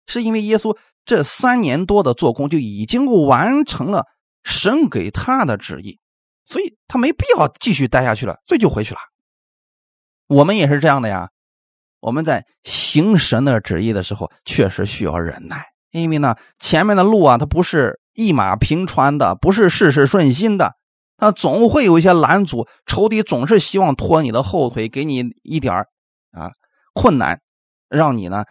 [0.07, 0.75] 是因为耶稣
[1.05, 4.07] 这三年多的做工就已经完成了
[4.45, 5.99] 神给他的旨意，
[6.45, 9.01] 所以他没必要继续待下去了，所以就回去了。
[10.29, 11.31] 我们也是这样的呀，
[12.01, 17.99] 我们在行神的旨意的时候，确实需要忍耐，因为呢，前面的路啊，它不是。
[18.15, 20.75] 一马平川的不是事事顺心的，
[21.17, 25.75] 他总会有一些拦阻，仇敌总是希望拖你的后腿，给你一点
[26.33, 26.53] 啊
[26.93, 27.41] 困难，
[27.89, 28.45] 让你呢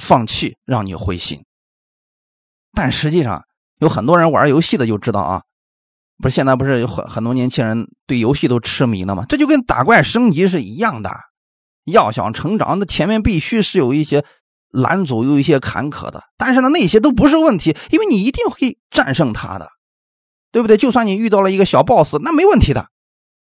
[0.00, 1.44] 放弃，让你灰心。
[2.76, 3.42] 但实际上，
[3.80, 5.42] 有很多人玩游戏的就知道啊，
[6.22, 9.24] 不是现在不是有很很多年轻人对游戏都痴迷了吗？
[9.28, 11.10] 这就跟打怪升级是一样的，
[11.86, 14.24] 要想成长，那前面必须是有一些。
[14.72, 19.68] 拦阻有一些坎坷的，但是呢，那些都不是问题，因为你一定会战胜他的，
[20.52, 20.76] 对不对？
[20.76, 22.88] 就算你遇到了一个小 boss，那没问题的，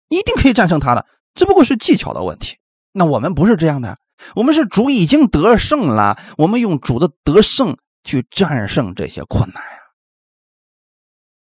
[0.07, 2.55] 一定可以战胜他的，只不过是技巧的问题。
[2.93, 3.97] 那我们不是这样的，
[4.33, 7.75] 我们是主已经得胜了，我们用主的得胜
[8.05, 9.79] 去战胜这些困难呀，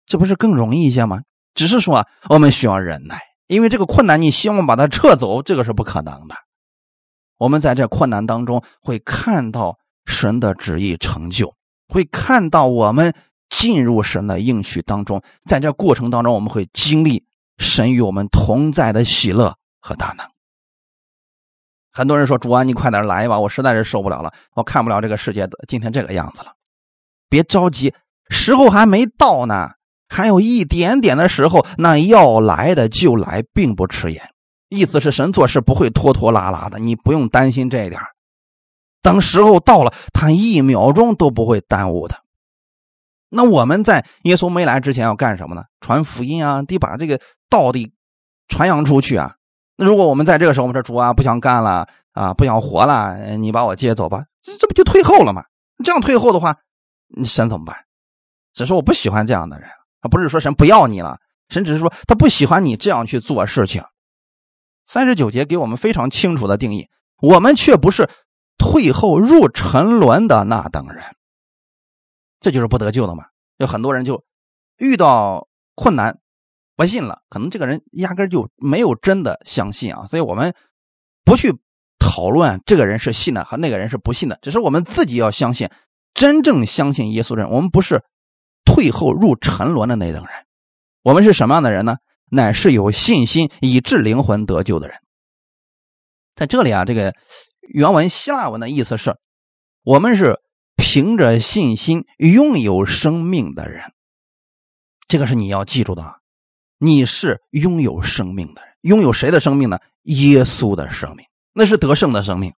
[0.05, 1.21] 这不是更容易一些吗？
[1.55, 6.35] 只是说我们需要忍耐，因为这个困难你希望把它撤走，这个是不可能的。
[7.37, 11.55] 我们在这困难当中会看到神的旨意成就，
[11.87, 13.13] 会看到我们
[13.49, 15.23] 进入神的应许当中。
[15.45, 17.25] 在这过程当中，我们会经历
[17.57, 20.25] 神与我们同在的喜乐和大能。
[21.99, 26.53] 很多人说：“主啊，你快点来吧，我实在是受不了了，我看不了这个世界今天这个样子了。”
[27.29, 27.93] 别着急，
[28.29, 29.71] 时候还没到呢，
[30.07, 34.23] 还有一点点的时候，那要来的就来，并不迟延。
[34.69, 37.99] 意思是神做事不会拖拖拉拉的，你不用担心这一点。
[39.01, 42.15] 等时候到了，他一秒钟都不会耽误的。
[43.29, 45.63] 那我们在耶稣没来之前要干什么呢？
[45.81, 47.19] 传福音啊，得把这个
[47.49, 47.91] 道得
[48.47, 49.35] 传扬出去啊。
[49.79, 55.45] 那如果我们在这个时候，我们说主啊，不想干了啊，不想活了，你把我接走吧，这不就退后了吗？
[55.85, 56.57] 这样退后的话，
[57.23, 57.85] 神怎么办？
[58.53, 59.69] 只是我不喜欢这样的人，
[60.01, 61.17] 他不是说神不要你了，
[61.47, 63.81] 神只是说他不喜欢你这样去做事情。
[64.85, 66.89] 三十九节给我们非常清楚的定义，
[67.21, 68.09] 我们却不是
[68.57, 71.05] 退后入沉沦的那等人，
[72.41, 73.27] 这就是不得救的嘛。
[73.55, 74.25] 有很多人就
[74.75, 76.19] 遇到困难
[76.79, 80.07] 不信了，可能这个人压根就没有真的相信啊。
[80.07, 80.55] 所以我们
[81.25, 81.53] 不去
[81.99, 85.69] 讨论这个人是信的和那个人是不信的，只是我们自己要相信，
[86.13, 88.05] 真正相信耶稣的人，我们不是
[88.63, 90.31] 退后入沉沦的那等人，
[91.03, 91.97] 我们是什么样的人呢？
[92.31, 94.97] 乃是有信心以致灵魂得救的人。
[96.37, 97.13] 在这里啊，这个
[97.61, 99.17] 原文希腊文的意思是：
[99.83, 100.39] 我们是
[100.77, 103.91] 凭着信心拥有生命的人。
[105.09, 106.18] 这个是你要记住的啊！
[106.81, 109.79] 你是拥有生命的人，拥有谁的生命呢？
[110.03, 112.53] 耶稣的生命，那是得胜的生命，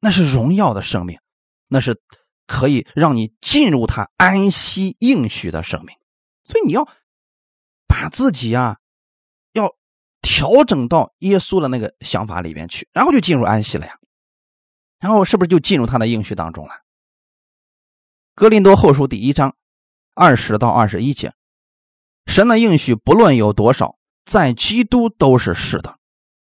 [0.00, 1.20] 那是荣耀的生命，
[1.68, 2.02] 那是
[2.48, 5.96] 可以让你进入他安息应许的生命。
[6.42, 6.88] 所以你要
[7.86, 8.78] 把自己啊，
[9.52, 9.76] 要
[10.20, 13.98] 调整到耶稣的那个想法里边去，然后就进入安息了呀。
[14.98, 16.74] 然后是不是就进入他的应许当中了？
[18.34, 19.54] 格林多后书第一章
[20.14, 21.32] 二十到二十一节。
[22.28, 25.96] 神的应许不论有多少，在基督都是是的，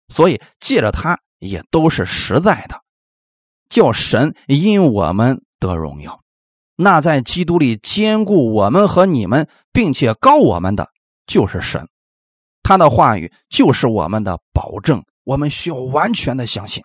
[0.08, 2.82] 所以借着他也都是实在的，
[3.70, 6.20] 叫神因我们得荣耀。
[6.76, 10.90] 那在基督里兼顾我们和你们，并且告我们的，
[11.26, 11.88] 就是神。
[12.62, 16.84] 他的话语就是我们的保证，我们需要完全的相信。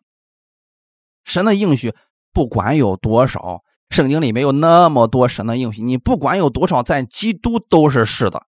[1.26, 1.94] 神的应许
[2.32, 8.46] 不管有多少，圣经里面有那么多神的应许，你不管有多少，在基督都是是的。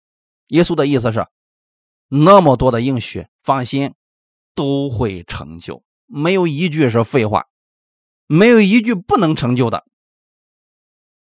[0.47, 1.25] 耶稣的意思是，
[2.07, 3.93] 那么多的应许，放心，
[4.53, 7.45] 都会成就，没有一句是废话，
[8.27, 9.83] 没有一句不能成就的。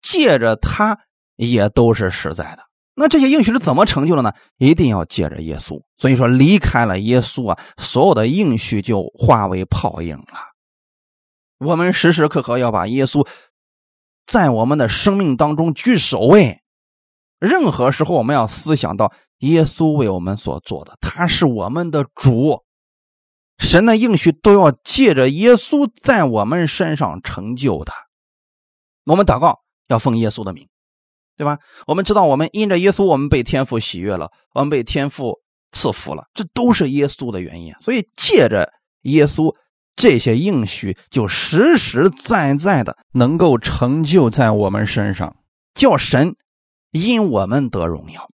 [0.02, 1.00] 借着他，
[1.36, 2.64] 也都是实在的。
[2.94, 4.32] 那这些应许是怎么成就的呢？
[4.56, 5.82] 一定要借着耶稣。
[5.96, 10.54] 所以说，离开了耶稣啊，所有的应许就化为泡影了。
[11.58, 13.26] 我们时时刻刻要把耶稣
[14.26, 16.60] 在我们的生命当中居首位。
[17.38, 22.64] 任何时候，我们要思想到耶稣为我们所做的，他是我们的主，
[23.58, 27.92] 神的应许都要借着耶稣在我们身上成就的。
[29.04, 30.68] 我们祷告要奉耶稣的名，
[31.36, 31.58] 对吧？
[31.86, 35.38] 我们知道，我们因着耶稣，我们被天父喜悦了，我们被天父
[35.70, 37.72] 赐福了，这都是耶稣的原因。
[37.80, 38.72] 所以，借着
[39.02, 39.54] 耶稣，
[39.94, 45.36] 这些应许就实实在在的能够成就在我们身上，
[45.74, 46.34] 叫神。
[47.02, 48.30] 因我们得荣耀，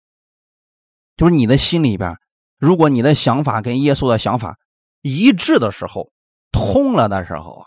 [1.17, 2.17] 就是你的心里边，
[2.59, 4.59] 如果你的想法跟耶稣的想法
[5.03, 6.11] 一致的时候，
[6.53, 7.67] 通了的时候啊，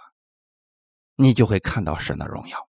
[1.15, 2.67] 你就会看到神的荣耀。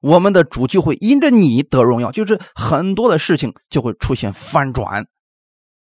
[0.00, 5.06] 我们的主就会因着你得荣耀，就是很多的事情就会出现翻转，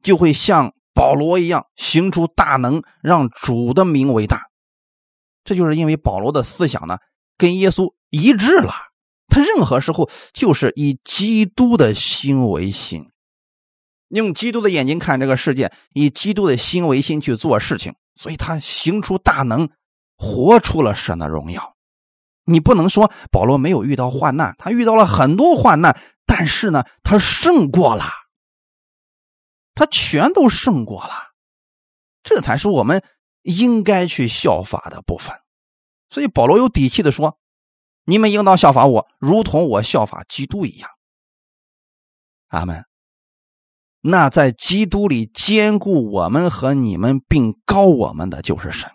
[0.04, 4.50] 就会像保罗一样行出大能，让主的名为大。
[5.44, 7.00] 这就是因为保罗的思想呢，
[7.36, 8.91] 跟耶稣一致了。
[9.32, 13.10] 他任何时候就是以基督的心为心，
[14.10, 19.70] 用基督的眼睛看这个世界，以基督的心为心去做事情，所以他行出大能，
[20.18, 21.78] 活出了神的荣耀。
[22.44, 28.04] 你不能说保罗没有遇到患难，他遇到了很多患难，但是呢，他胜过了，
[29.74, 31.32] 他全都胜过了，
[32.22, 33.02] 这才是我们
[33.44, 35.34] 应该去效法的部分。
[36.10, 37.38] 所以保罗有底气的说。
[38.06, 40.90] 你们应当效法我，如同我效法基督一样。
[42.48, 42.84] 阿门。
[44.02, 48.90] 那在基督里兼顾我们和你们，并高我们的就是神。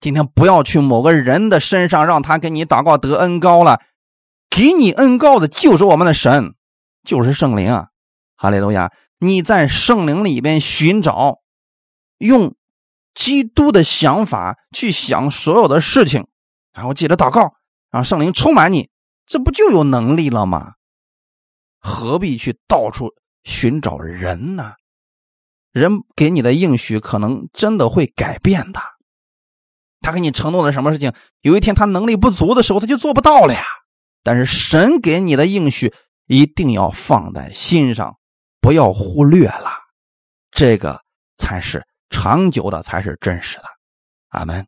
[0.00, 3.80] 今天不要去某个人的身上，让他给你祷告得恩高了，
[4.48, 6.54] 给你恩高的就是我们的神，
[7.02, 7.88] 就是圣灵啊！
[8.36, 8.92] 哈利路亚！
[9.18, 11.40] 你在圣灵里边寻找，
[12.18, 12.54] 用
[13.14, 16.26] 基督的想法去想所有的事情，
[16.72, 17.54] 然后记得祷告。
[17.90, 18.90] 啊圣灵充满你，
[19.26, 20.74] 这不就有能力了吗？
[21.78, 23.14] 何必去到处
[23.44, 24.74] 寻找人呢？
[25.72, 28.80] 人给你的应许可能真的会改变的。
[30.00, 33.62] 他给你承诺的什么事情，有一天他能力不足的时候，他就做不到了呀。
[34.22, 35.94] 但是神给你的应许
[36.26, 38.16] 一定要放在心上，
[38.60, 39.70] 不要忽略了。
[40.50, 41.00] 这个
[41.38, 43.64] 才是长久的，才是真实的。
[44.28, 44.66] 阿门。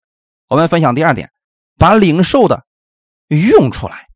[0.49, 1.31] 我们分享第二点，
[1.77, 2.64] 把领受的。
[3.29, 4.09] 用出来，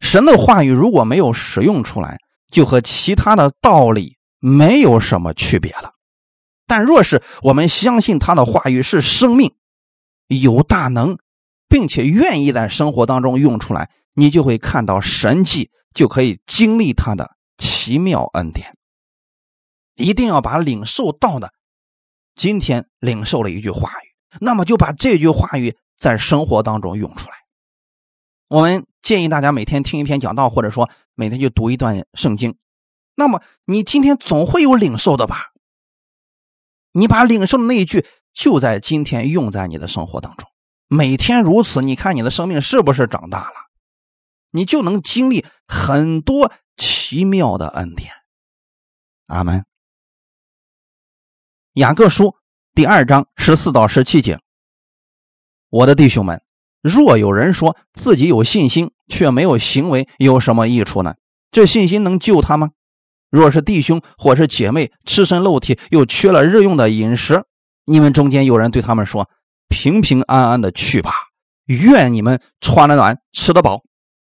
[0.00, 2.18] 神的话语如果没有使用出来，
[2.50, 5.92] 就和其他的道理没有什么区别了。
[6.66, 9.54] 但若是我们相信他的话语是生命，
[10.28, 11.18] 有大能，
[11.68, 18.74] 并且愿意在生活当中用出来，你就会看到神迹，就可以经历他的奇妙恩典。
[19.96, 21.52] 一定要把领受到的，
[22.34, 27.41] 今天领受了一句话语，那么就把这句话语在生活当中用出来。
[28.52, 32.54] 我们建议大家每天听一篇讲道，或者说每天就读一段圣经。
[33.14, 35.54] 那么你今天总会有领受的吧？
[36.92, 40.46] 你把领受的那一句就在今天用在你的生活当中，
[40.86, 43.54] 每天如此，你看你的生命是不是长大了？
[44.50, 48.12] 你就能经历很多奇妙的恩典。
[49.28, 49.64] 阿门。
[51.72, 52.36] 雅各书
[52.74, 54.38] 第二章十四到十七节。
[55.70, 56.42] 我的弟兄们，
[56.82, 61.14] 若有人说自己有信心，却没有行为，有什么益处呢？
[61.50, 62.70] 这信心能救他吗？
[63.30, 67.44] 若是弟兄或是姐妹赤身露体，又缺了日用的饮食，
[67.86, 69.30] 你们中间有人对他们说
[69.70, 71.12] ：“平平安安的去吧，
[71.66, 73.82] 愿你们穿得暖，吃得饱。”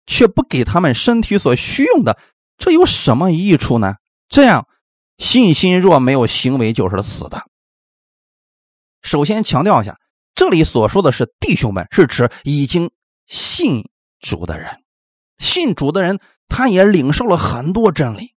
[0.07, 2.19] 却不给他们身体所需用的，
[2.59, 3.95] 这有什么益处呢？
[4.29, 4.67] 这样，
[5.17, 7.41] 信心若没有行为，就是死的。
[9.01, 9.97] 首先强调一下，
[10.35, 12.91] 这里所说的是弟兄们，是指已经
[13.25, 14.83] 信主的人。
[15.37, 18.35] 信主的人，他也领受了很多真理。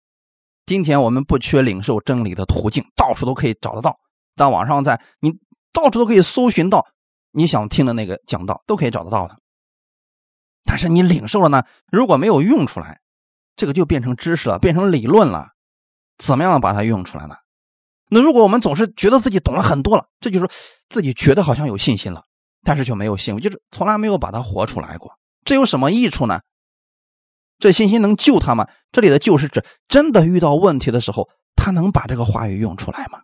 [0.66, 3.98] 今天我们不缺领受真理的途径，到处都可以找得到，
[4.36, 5.32] 在网上，在你
[5.72, 6.86] 到处都可以搜寻到
[7.32, 9.38] 你想听的那个讲道，都可以找得到的。
[10.64, 11.64] 但是你领受了呢？
[11.92, 13.00] 如果没有用出来，
[13.56, 15.50] 这个就变成知识了，变成理论了。
[16.18, 17.36] 怎么样把它用出来呢？
[18.10, 20.48] 那如果我们总是觉得自己懂了很多了，这就是
[20.90, 22.24] 自己觉得好像有信心了，
[22.64, 25.12] 但是却没有信，就是从来没有把它活出来过。
[25.44, 26.42] 这有什么益处呢？
[27.58, 28.68] 这信心能救他吗？
[28.92, 33.20] 这里的救是指真的遇到问题的时候，他能把这个话语用出来吗？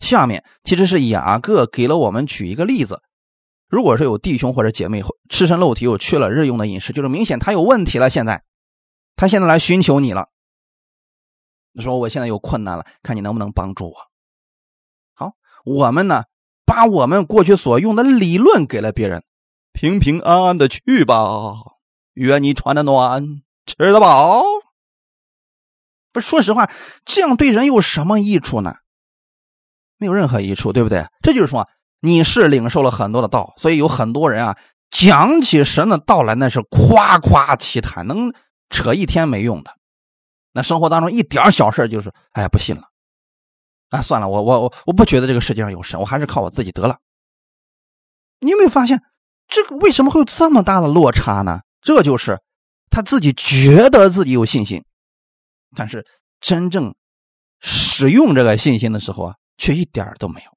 [0.00, 3.00] 下面其实是雅各给了我们举一个例子。
[3.68, 8.10] 如果说有弟兄或者姐妹赤身露体又缺了日用的饮食，就是明显他有问题了。
[8.10, 8.42] 现在，
[9.16, 10.28] 他现在来寻求你了。
[11.72, 13.94] 你说我现在有困难了，看你能不能帮助我。
[15.14, 15.32] 好，
[15.64, 16.24] 我们呢，
[16.64, 19.24] 把我们过去所用的理论给了别人，
[19.72, 21.54] 平平安安的去吧，
[22.14, 24.44] 愿你穿的暖，吃得饱。
[26.12, 26.70] 不，说实话，
[27.04, 28.74] 这样对人有什么益处呢？
[29.96, 31.06] 没有任何益处，对不对？
[31.22, 31.68] 这就是说。
[32.04, 34.58] 你是领受了很多的道，所以有很多人啊
[34.90, 38.34] 讲起神的道来，那是夸夸其谈，能
[38.70, 39.70] 扯一天没用的。
[40.52, 42.82] 那生活当中一点小事就是，哎呀不信了，
[43.88, 46.98] 啊算了，我我我我不觉得这个世界上有神，我还是靠我自己得了。
[48.40, 49.02] 你有没有发现，
[49.48, 51.60] 这个为什么会有这么大的落差呢？
[51.80, 52.38] 这就是
[52.90, 54.84] 他自己觉得自己有信心，
[55.74, 56.06] 但是
[56.40, 56.94] 真正
[57.60, 60.50] 使用这个信心的时候啊，却一点都没有。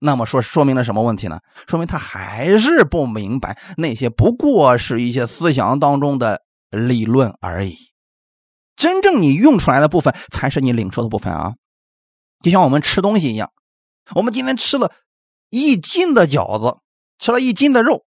[0.00, 1.40] 那么说，说明了什么问题呢？
[1.66, 7.76] 说明他还是不明白那些不过是一些思想当中的理论而已。
[8.78, 11.54] 真正你用出来的部分，才是你领受的部分啊！
[12.40, 13.50] 就像我们吃东西一样，
[14.14, 14.92] 我们今天吃了
[15.50, 16.78] 一斤的饺子，
[17.18, 18.06] 吃了一斤的肉，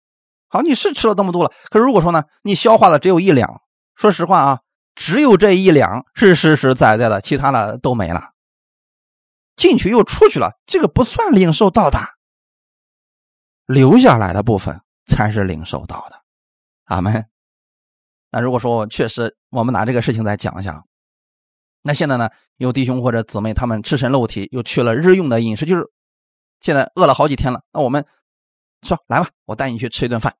[0.48, 1.52] 好，你是吃了这么多了。
[1.70, 3.62] 可是如果说呢，你消化的只有一两，
[3.94, 4.60] 说实话啊，
[4.96, 8.32] 只有这一两是实实在在的，其他的都没了。
[9.54, 12.00] 进去又出去了，这个不算领受到的，
[13.66, 16.20] 留下来的部分才是领受到的。
[16.86, 17.28] 阿门。
[18.30, 20.82] 那如果说确实，我们拿这个事情再讲一下，
[21.82, 25.90] 那现在呢，有弟兄或者姊妹他们赤身露体，又去了日用的饮食，就是
[26.60, 27.62] 现在饿了好几天了。
[27.72, 28.04] 那我们
[28.82, 30.34] 说来吧，我带你去吃一顿饭。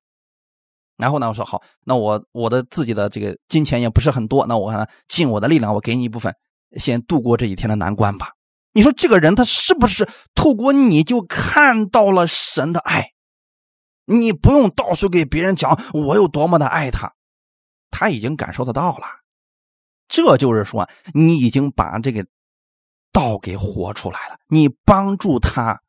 [0.97, 6.35] 然后呢，我说好，那我我的自己的这个金钱也不是很多，那我呢尽我的力量，我给你一部分，
[6.77, 8.33] 先度过这一天的难关吧。
[8.73, 13.13] 你说这个人他是不是透过你就看到了神的爱？
[14.07, 17.13] 你不用到处给别人讲我有多么的爱他，
[17.99, 19.07] 他已经感受得到了。
[20.07, 22.27] 这就是说，你已经把这个
[23.11, 24.39] 道给活出来了。
[24.49, 25.81] 你帮助他，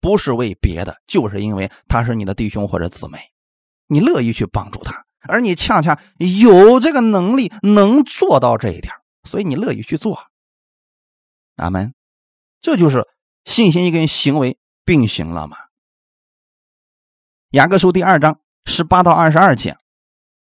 [0.00, 3.30] 不是为别的，就是因为他是你的弟兄或者姊妹，
[3.86, 8.92] 你乐意去帮助他，而你恰恰有这个能力能做到这一点，
[9.22, 10.26] 所以你乐意去做。
[11.54, 11.94] 阿门，
[12.60, 13.06] 这就是
[13.44, 15.56] 信心跟行为并行了嘛？
[17.50, 19.76] 雅各书第二章十八到二十二节，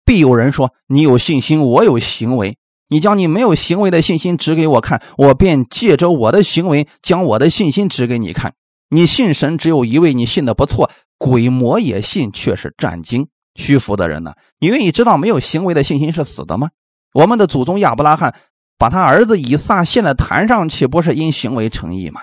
[0.08, 2.56] 必有人说：“你有信心，我有行为。
[2.88, 8.54] 你将你没有行为的信心指给我看，我便借着我的行为将我的信心指给你看。
[8.88, 14.32] 你信神只有一位，你信的不错，鬼魔也信，却是战惊屈服的人呢。
[14.58, 16.70] 你愿意知道没有行为的信心是死的吗？
[17.12, 18.34] 我们的祖宗亚伯拉罕。”
[18.78, 22.20] 把他儿子以撒献在坛上，岂不是因行为成义吗？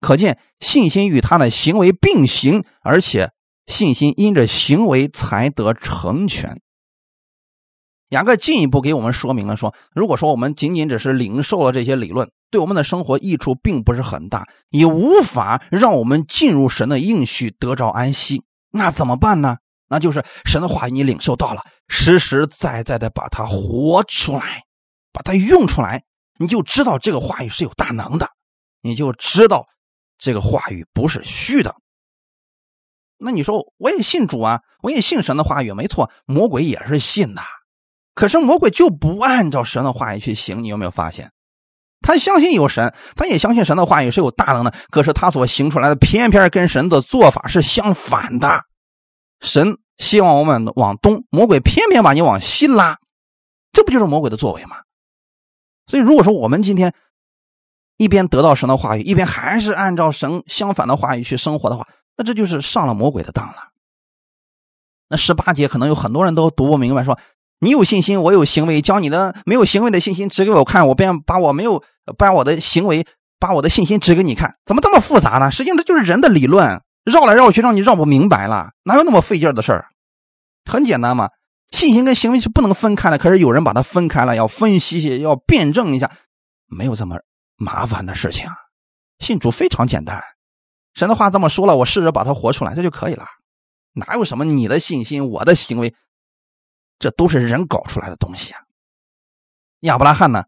[0.00, 3.30] 可见信心与他的行为并行，而且
[3.66, 6.62] 信心因着行为才得成全。
[8.12, 19.56] 雅各进一步给我们说明了说，如果说我们仅仅只是领受了这些理论，对我们的生活益处并不是很大，也无法让我们进入神的应许得着安息，那怎么办呢？
[19.88, 24.62] 那就是神的话语你领受到了，实实在在的把它活出来。
[25.14, 26.04] 把它用出来，
[26.38, 28.30] 你就知道这个话语是有大能的，
[28.80, 29.66] 你就知道
[30.16, 31.74] 这个话语不是虚的。
[33.18, 37.42] 那你说我也信主啊，我也信神的话语，没错，魔鬼也是信的，
[38.14, 41.30] 可是魔鬼就不按照神的话语去行，你有没有发现？
[42.02, 44.74] 他相信有神，他也相信神的话语是有大能的。
[44.90, 48.64] 可是他所行出来的，偏偏跟神的做法是相反的。
[49.40, 52.98] 神希望我们往东，魔鬼偏偏把你往西拉，
[53.72, 54.78] 这不就是魔鬼的作为吗？
[55.86, 56.92] 所以，如果说我们今天
[57.96, 61.86] 一边得到神的话语，一边还是按照神相反的话语去生活的话，
[62.16, 63.70] 那这就是上了魔鬼的当了。
[65.08, 67.18] 那十八节可能有很多人都读不明白，说。
[67.62, 71.80] 你有信心，我有行为，将你的没有行为的信心指给我看，我便把我没有
[72.18, 73.06] 把我的行为，
[73.38, 74.56] 把我的信心指给你看。
[74.66, 75.48] 怎么这么复杂呢？
[75.48, 78.70] 实际上这就是人的理论，绕来绕去让你绕不明白了。
[78.82, 79.86] 哪有那么费劲的事儿？
[80.68, 81.28] 很简单嘛，
[81.70, 83.16] 信心跟行为是不能分开的。
[83.16, 86.10] 可是有人把它分开了，要分析，要辩证一下，
[86.66, 87.16] 没有这么
[87.56, 88.50] 麻烦的事情。
[89.20, 90.20] 信主非常简单，
[90.94, 93.24] 神的话这么说了，我试着把它活出来，这就可以了。
[93.94, 95.94] 哪有什么你的信心，我的行为？
[97.02, 98.60] 这都是人搞出来的东西啊！
[99.80, 100.44] 亚伯拉罕呢？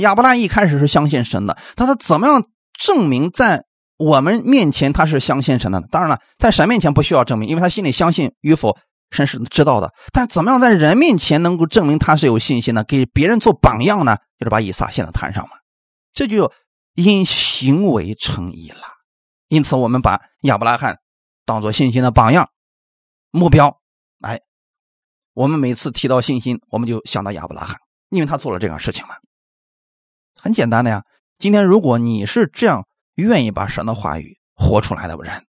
[0.00, 2.44] 亚伯拉一开始是相信神的，但他怎么样
[2.78, 3.64] 证明在
[3.96, 5.86] 我们面前他是相信神的呢？
[5.90, 8.76] 当然了，在神面前不需要证明，因为他心里相信与否，
[9.10, 9.94] 神是知道的。
[10.12, 14.18] 但怎么样在人面前能够证明他是有信心的，给别人做榜样呢？
[14.38, 15.56] 就是把以撒献在坛上嘛。
[16.12, 16.52] 这就
[16.94, 18.82] 因行为成义了。
[19.48, 20.98] 因此，我们把亚伯拉罕
[21.46, 22.50] 当做信心的榜样
[23.30, 23.77] 目标，
[25.38, 27.78] 我们每次提到信心，我们就想到亚伯拉罕，
[28.08, 29.14] 因为他做了这样事情嘛。
[30.42, 31.04] 很简单的呀。
[31.38, 35.46] 今天如果你是这样愿意把神的话语活出来的人，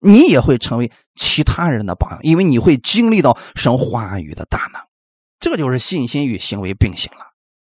[0.00, 4.82] 你也会成为其他人的榜样，因为你会经历到神话语的大能。
[5.38, 7.26] 这就是信心与行为并行了。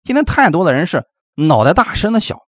[0.06, 1.04] 今天太多的人是
[1.36, 2.46] 脑袋大身子小，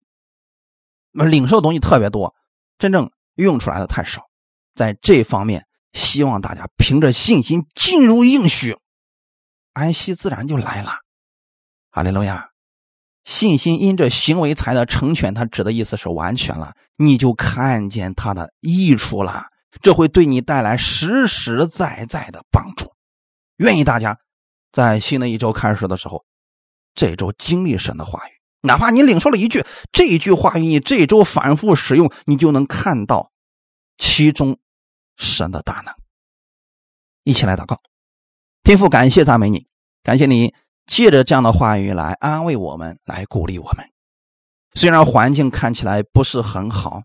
[1.12, 2.34] 领受的东西特别多，
[2.78, 4.30] 真正用出来的太少。
[4.74, 8.78] 在这方面，希望大家凭着信心进入应许。
[9.72, 10.92] 安息自然就来了，
[11.90, 12.50] 哈利路亚！
[13.22, 19.44] 信心因着行为才能成全，他指的意思是完全了，你就看见他的益处了，
[19.82, 22.92] 这会对你带来实实在在的帮助。
[23.58, 24.18] 愿意大家
[24.72, 26.24] 在新的一周开始的时候，
[26.94, 33.30] 这周经历神的话语，哪怕你领受了一句，这一句话语你这周反复使用，你就能看到
[33.98, 34.58] 其中
[35.16, 35.94] 神的大能。
[37.22, 37.78] 一起来祷告。
[38.62, 39.66] 天父，感谢赞美你，
[40.02, 40.54] 感谢你
[40.86, 43.86] 借着这样的话语来安慰我们，来鼓励我们。
[44.74, 47.02] 虽然环境看起来不是很好，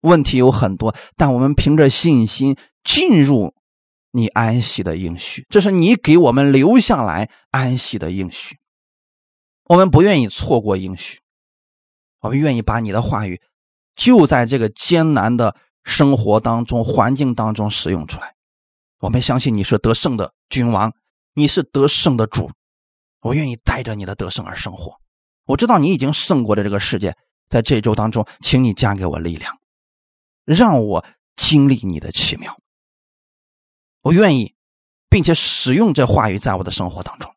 [0.00, 3.54] 问题有很多，但我们凭着信心进入
[4.12, 8.56] 你安息的应许，这是你给我们留下来安息的应许。
[9.68, 11.18] 我们不愿意错过应许，
[12.20, 13.42] 我们愿意把你的话语
[13.94, 18.34] 就在这个艰难的生活当中、环境当中使用出来。
[19.00, 20.92] 我们相信你是得胜的君王，
[21.34, 22.50] 你是得胜的主。
[23.20, 25.00] 我愿意带着你的得胜而生活。
[25.44, 27.16] 我知道你已经胜过了这个世界，
[27.48, 29.58] 在这一周当中，请你加给我力量，
[30.44, 31.04] 让我
[31.36, 32.56] 经历你的奇妙。
[34.02, 34.54] 我愿意，
[35.08, 37.34] 并且使用这话语在我的生活当中，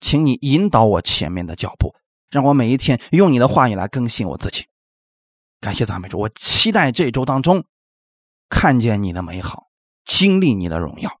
[0.00, 1.94] 请你引导我前面的脚步，
[2.30, 4.66] 让我每一天用你的话语来更新我自己。
[5.60, 7.64] 感谢赞美主，我期待这一周当中
[8.48, 9.68] 看见你的美好。
[10.04, 11.20] 经历你的荣耀，